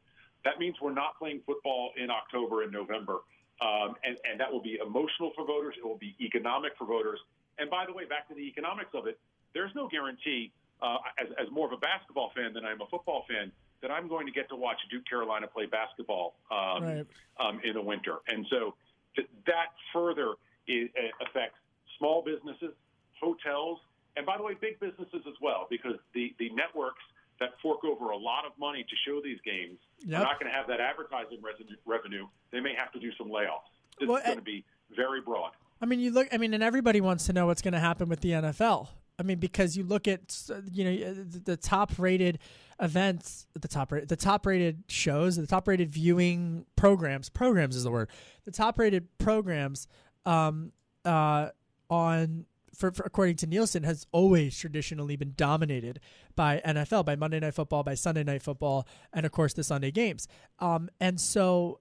[0.44, 3.20] that means we're not playing football in October and November.
[3.60, 5.74] Um, and, and that will be emotional for voters.
[5.78, 7.20] It will be economic for voters.
[7.58, 9.18] And by the way, back to the economics of it,
[9.54, 13.24] there's no guarantee, uh, as, as more of a basketball fan than I'm a football
[13.28, 17.06] fan, that I'm going to get to watch Duke Carolina play basketball um, Right.
[17.38, 18.16] um, in the winter.
[18.26, 18.74] And so
[19.14, 20.34] th- that further
[20.66, 21.58] is, uh, affects
[21.98, 22.74] small businesses,
[23.20, 23.78] hotels,
[24.16, 27.02] and by the way, big businesses as well, because the, the networks
[27.40, 30.20] that fork over a lot of money to show these games Yep.
[30.20, 32.26] are not going to have that advertising revenue, revenue.
[32.52, 33.70] They may have to do some layoffs.
[33.98, 34.64] This Well, is going to be
[34.94, 35.52] very broad.
[35.80, 36.28] I mean, you look.
[36.32, 38.88] I mean, and everybody wants to know what's going to happen with the NFL.
[39.18, 40.40] I mean, because you look at
[40.72, 42.38] you know the the top-rated
[42.80, 47.28] events, the top rated, the top-rated shows, the top-rated viewing programs.
[47.28, 48.08] Programs is the word.
[48.44, 49.86] The top-rated programs
[50.26, 50.72] um,
[51.04, 51.50] uh,
[51.90, 56.00] on for, for according to Nielsen has always traditionally been dominated
[56.36, 59.90] by NFL, by Monday Night Football, by Sunday Night Football, and of course the Sunday
[59.90, 60.28] games.
[60.58, 61.80] Um, and so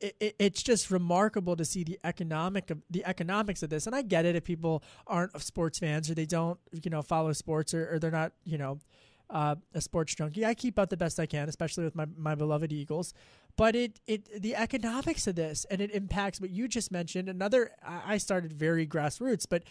[0.00, 3.86] it, it, it's just remarkable to see the economic of the economics of this.
[3.86, 7.32] And I get it if people aren't sports fans or they don't, you know, follow
[7.32, 8.78] sports or, or they're not, you know,
[9.30, 10.44] uh, a sports junkie.
[10.44, 13.14] I keep up the best I can, especially with my, my beloved Eagles.
[13.56, 17.28] But it, it the economics of this and it impacts what you just mentioned.
[17.28, 19.62] Another I I started very grassroots, but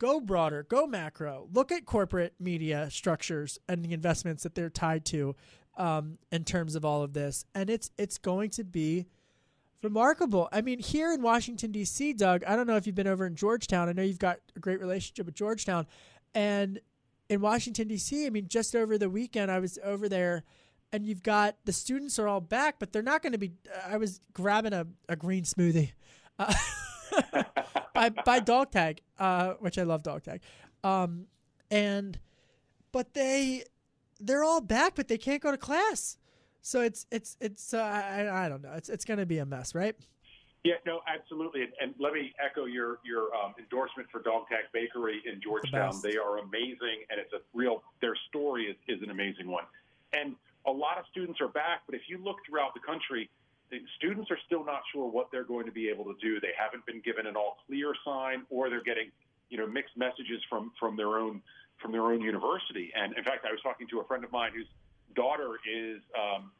[0.00, 1.46] go broader, go macro.
[1.52, 5.36] Look at corporate media structures and the investments that they're tied to
[5.76, 7.44] um, in terms of all of this.
[7.54, 9.06] And it's it's going to be
[9.82, 10.48] remarkable.
[10.50, 12.42] I mean, here in Washington D.C., Doug.
[12.44, 13.88] I don't know if you've been over in Georgetown.
[13.88, 15.86] I know you've got a great relationship with Georgetown,
[16.34, 16.80] and
[17.28, 18.26] in Washington D.C.
[18.26, 20.44] I mean, just over the weekend, I was over there,
[20.92, 23.52] and you've got the students are all back, but they're not going to be.
[23.86, 25.92] I was grabbing a, a green smoothie.
[26.38, 26.52] Uh,
[27.94, 30.40] by by dog tag, uh, which I love dog tag,
[30.84, 31.26] um,
[31.70, 32.18] and
[32.92, 33.64] but they
[34.20, 36.18] they're all back, but they can't go to class.
[36.62, 38.72] So it's it's it's uh, I I don't know.
[38.72, 39.96] It's it's going to be a mess, right?
[40.62, 41.62] Yeah, no, absolutely.
[41.62, 45.90] And, and let me echo your your um, endorsement for Dog Tag Bakery in Georgetown.
[45.90, 46.02] best.
[46.02, 47.82] They are amazing, and it's a real.
[48.00, 49.64] Their story is, is an amazing one.
[50.12, 50.36] And
[50.66, 53.39] a lot of students are back, but if you look throughout the country, the
[53.96, 56.40] students are still not sure what they're going to be able to do.
[56.40, 59.10] They haven't been given an all clear sign, or they're getting
[59.48, 61.42] you know mixed messages from from their own
[61.80, 62.92] from their own university.
[62.94, 64.68] And in fact, I was talking to a friend of mine whose
[65.14, 66.00] daughter is.
[66.18, 66.50] Um,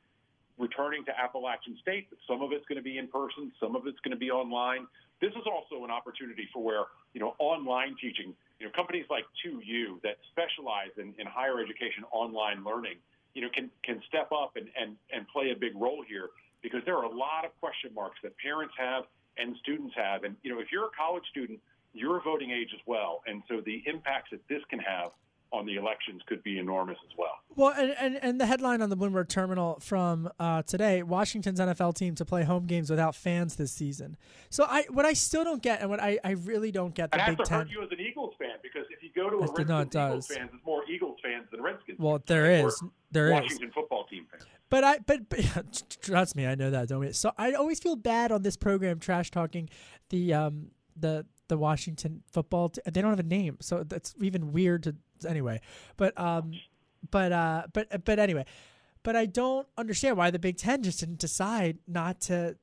[0.59, 3.99] returning to Appalachian State, some of it's going to be in person, some of it's
[4.01, 4.87] going to be online.
[5.19, 6.85] This is also an opportunity for where,
[7.15, 12.05] you know, online teaching, you know, companies like 2U that specialize in, in higher education
[12.13, 12.97] online learning,
[13.33, 16.29] you know, can, can step up and, and, and play a big role here
[16.63, 19.05] because there are a lot of question marks that parents have
[19.39, 20.25] and students have.
[20.25, 21.61] And, you know, if you're a college student,
[21.93, 23.23] you're a voting age as well.
[23.27, 25.11] And so the impacts that this can have
[25.53, 27.33] on the elections could be enormous as well.
[27.57, 31.97] Well, and, and, and the headline on the Bloomberg Terminal from uh, today: Washington's NFL
[31.97, 34.17] team to play home games without fans this season.
[34.49, 37.19] So I, what I still don't get, and what I, I really don't get, the
[37.19, 37.59] has Big to Ten.
[37.61, 40.27] hurt you as an Eagles fan because if you go to a Redskins no, Eagles
[40.29, 41.99] fans, it's more Eagles fans than Redskins.
[41.99, 42.81] Well, there is,
[43.11, 43.33] there is.
[43.33, 44.27] Washington football team.
[44.71, 47.13] But I, but, but trust me, I know that, don't we?
[47.13, 49.69] So I always feel bad on this program trash talking
[50.11, 52.71] the um the the Washington football.
[52.71, 54.97] T- they don't have a name, so that's even weird to
[55.29, 55.61] anyway.
[55.97, 56.53] But um,
[57.11, 58.47] but uh, but but anyway,
[59.03, 62.57] but I don't understand why the Big Ten just didn't decide not to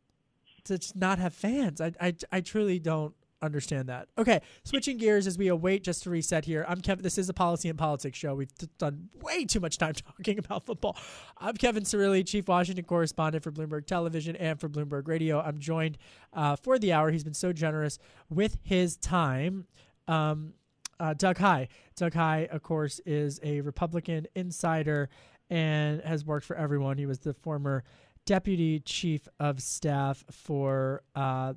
[0.63, 1.81] to not have fans.
[1.81, 4.07] I I I truly don't understand that.
[4.17, 6.65] Okay, switching gears as we await just to reset here.
[6.67, 7.03] I'm Kevin.
[7.03, 8.35] This is a policy and politics show.
[8.35, 10.97] We've t- done way too much time talking about football.
[11.37, 15.39] I'm Kevin Cirilli, chief Washington correspondent for Bloomberg Television and for Bloomberg Radio.
[15.39, 15.97] I'm joined
[16.33, 17.11] uh, for the hour.
[17.11, 19.67] He's been so generous with his time.
[20.07, 20.53] Um,
[20.99, 21.67] uh, Doug Heye.
[21.95, 25.09] Doug Heye, of course, is a Republican insider
[25.49, 26.97] and has worked for everyone.
[26.97, 27.83] He was the former
[28.25, 31.53] deputy chief of staff for uh,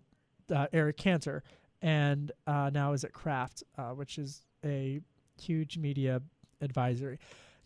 [0.54, 1.42] uh, Eric Cantor
[1.82, 5.00] and uh, now is at Craft, uh, which is a
[5.40, 6.20] huge media
[6.60, 7.18] advisory.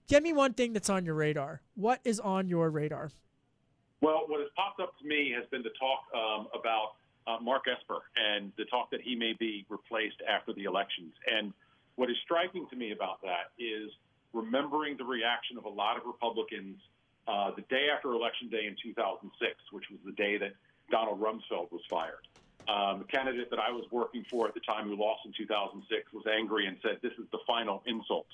[0.06, 1.62] Give me one thing that's on your radar.
[1.74, 3.10] What is on your radar?
[4.00, 6.96] Well, what has popped up to me has been the talk um, about
[7.26, 11.14] uh, Mark Esper and the talk that he may be replaced after the elections.
[11.26, 11.52] And
[11.96, 13.90] what is striking to me about that is
[14.34, 16.76] remembering the reaction of a lot of Republicans
[17.26, 19.32] uh, the day after Election Day in 2006,
[19.72, 20.52] which was the day that
[20.90, 22.28] Donald Rumsfeld was fired.
[22.68, 26.12] Um, the candidate that I was working for at the time who lost in 2006
[26.12, 28.26] was angry and said, This is the final insult.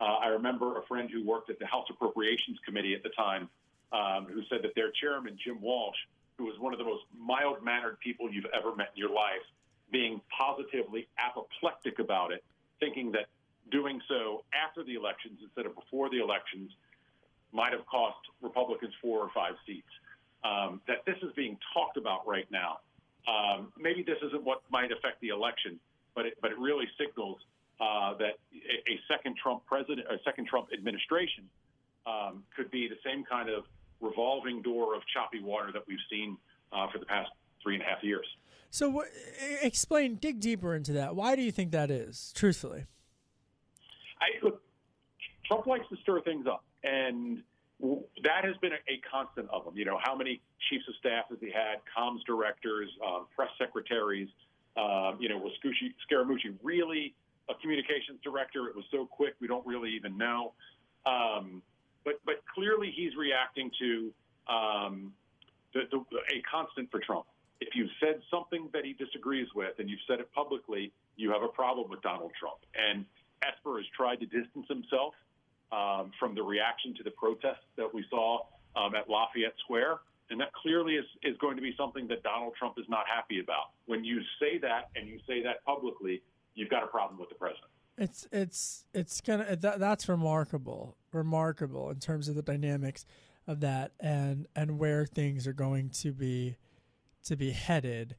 [0.00, 3.48] Uh, I remember a friend who worked at the House Appropriations Committee at the time
[3.92, 5.96] um, who said that their chairman, Jim Walsh,
[6.36, 9.44] who was one of the most mild mannered people you've ever met in your life,
[9.90, 12.42] being positively apoplectic about it,
[12.80, 13.26] thinking that
[13.70, 16.72] doing so after the elections instead of before the elections
[17.52, 19.88] might have cost Republicans four or five seats.
[20.42, 22.80] Um, that this is being talked about right now
[23.28, 25.78] Um, maybe this isn't what might affect the election,
[26.14, 27.38] but it, but it really signals
[27.80, 31.44] uh, that a, a, second Trump president, a second Trump administration,
[32.06, 33.64] um, could be the same kind of
[34.00, 36.36] revolving door of choppy water that we've seen
[36.72, 37.30] uh, for the past
[37.62, 38.26] three and a half years.
[38.70, 39.04] So,
[39.60, 41.14] explain, dig deeper into that.
[41.14, 42.32] Why do you think that is?
[42.34, 42.86] Truthfully,
[44.20, 44.62] I, look,
[45.46, 47.42] Trump likes to stir things up, and
[48.22, 49.76] that has been a, a, constant of him.
[49.76, 54.28] You know, how many chiefs of staff has he had, comms directors, um, press secretaries?
[54.76, 57.14] Um, you know, was Scaramucci really
[57.50, 58.68] a communications director?
[58.68, 60.52] It was so quick, we don't really even know.
[61.04, 61.60] Um,
[62.04, 64.12] but but clearly, he's reacting to
[64.48, 65.12] um,
[65.74, 67.26] the, the, a constant for Trump.
[67.60, 71.42] If you've said something that he disagrees with and you've said it publicly, you have
[71.42, 72.58] a problem with Donald Trump.
[72.74, 73.04] And
[73.42, 75.14] Esper has tried to distance himself
[75.72, 78.40] um, from the reaction to the protests that we saw
[78.76, 79.98] um, at Lafayette Square.
[80.30, 83.40] And that clearly is, is going to be something that Donald Trump is not happy
[83.40, 83.72] about.
[83.86, 86.22] When you say that and you say that publicly,
[86.54, 87.66] you've got a problem with the president.
[87.98, 93.04] It's it's it's gonna that, that's remarkable, remarkable in terms of the dynamics
[93.46, 96.56] of that and and where things are going to be
[97.24, 98.16] to be headed.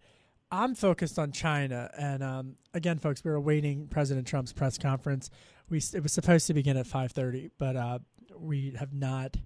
[0.52, 5.32] I'm focused on China, and um, again, folks, we are awaiting President Trump's press conference.
[5.70, 8.00] We it was supposed to begin at 5:30, but uh,
[8.38, 9.38] we have not.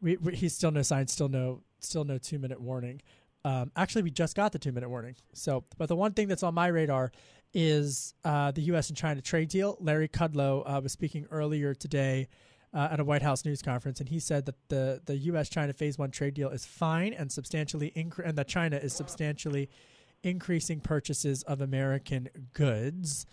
[0.00, 3.02] We, we, he's still no sign, still no still no two minute warning.
[3.44, 5.14] Um, actually, we just got the two minute warning.
[5.32, 7.12] So, but the one thing that's on my radar
[7.54, 8.88] is uh, the U.S.
[8.88, 9.76] and China trade deal.
[9.80, 12.28] Larry Kudlow uh, was speaking earlier today
[12.74, 15.48] uh, at a White House news conference, and he said that the the U.S.
[15.48, 19.70] China Phase One trade deal is fine and substantially incre- and that China is substantially
[20.22, 23.26] increasing purchases of American goods.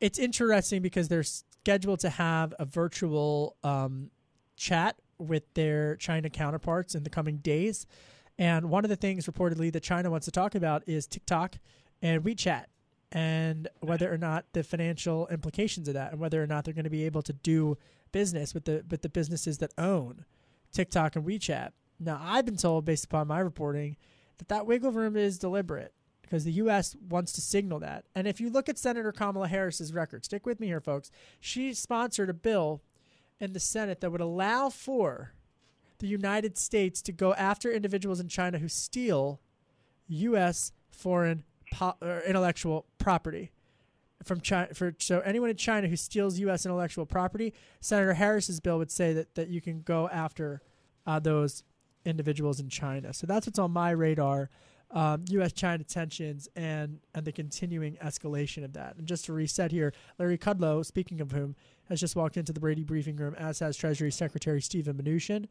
[0.00, 4.10] It's interesting because they're scheduled to have a virtual um,
[4.56, 7.86] chat with their China counterparts in the coming days.
[8.38, 11.56] And one of the things reportedly that China wants to talk about is TikTok
[12.00, 12.64] and WeChat
[13.12, 16.84] and whether or not the financial implications of that and whether or not they're going
[16.84, 17.76] to be able to do
[18.12, 20.24] business with the with the businesses that own
[20.72, 21.70] TikTok and WeChat.
[21.98, 23.96] Now, I've been told based upon my reporting
[24.38, 25.92] that that wiggle room is deliberate
[26.30, 26.94] because the U.S.
[27.08, 28.04] wants to signal that.
[28.14, 31.10] And if you look at Senator Kamala Harris's record, stick with me here, folks.
[31.40, 32.82] She sponsored a bill
[33.40, 35.32] in the Senate that would allow for
[35.98, 39.40] the United States to go after individuals in China who steal
[40.06, 40.70] U.S.
[40.92, 43.50] foreign po- intellectual property
[44.22, 44.72] from China.
[44.72, 46.64] For so anyone in China who steals U.S.
[46.64, 50.62] intellectual property, Senator Harris's bill would say that that you can go after
[51.08, 51.64] uh, those
[52.04, 53.12] individuals in China.
[53.12, 54.48] So that's what's on my radar.
[54.92, 55.52] Um, U.S.
[55.52, 58.96] China tensions and and the continuing escalation of that.
[58.96, 61.54] And just to reset here, Larry Kudlow, speaking of whom,
[61.88, 65.46] has just walked into the Brady briefing room, as has Treasury Secretary Steven Mnuchin,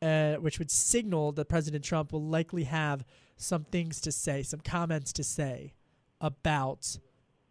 [0.00, 3.04] uh, which would signal that President Trump will likely have
[3.36, 5.72] some things to say, some comments to say
[6.20, 6.98] about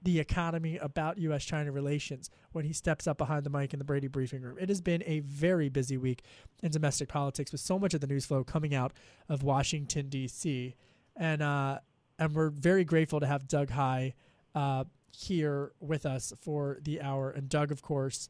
[0.02, 1.44] the economy, about U.S.
[1.44, 4.58] China relations when he steps up behind the mic in the Brady briefing room.
[4.60, 6.24] It has been a very busy week
[6.62, 8.94] in domestic politics with so much of the news flow coming out
[9.28, 10.76] of Washington, D.C.
[11.18, 11.80] And, uh,
[12.20, 14.14] and we're very grateful to have Doug Heye
[14.56, 17.30] uh, here with us for the hour.
[17.32, 18.30] And Doug, of course,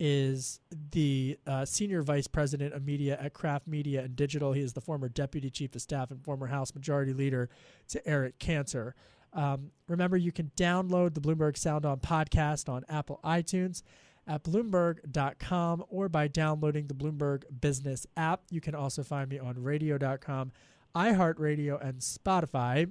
[0.00, 0.60] is
[0.92, 4.52] the uh, senior vice president of media at Craft Media and Digital.
[4.52, 7.48] He is the former deputy chief of staff and former House Majority Leader
[7.88, 8.94] to Eric Cantor.
[9.32, 13.82] Um, remember, you can download the Bloomberg Sound On podcast on Apple iTunes
[14.26, 18.42] at Bloomberg.com or by downloading the Bloomberg Business app.
[18.50, 20.52] You can also find me on radio.com,
[20.94, 22.90] iHeartRadio, and Spotify.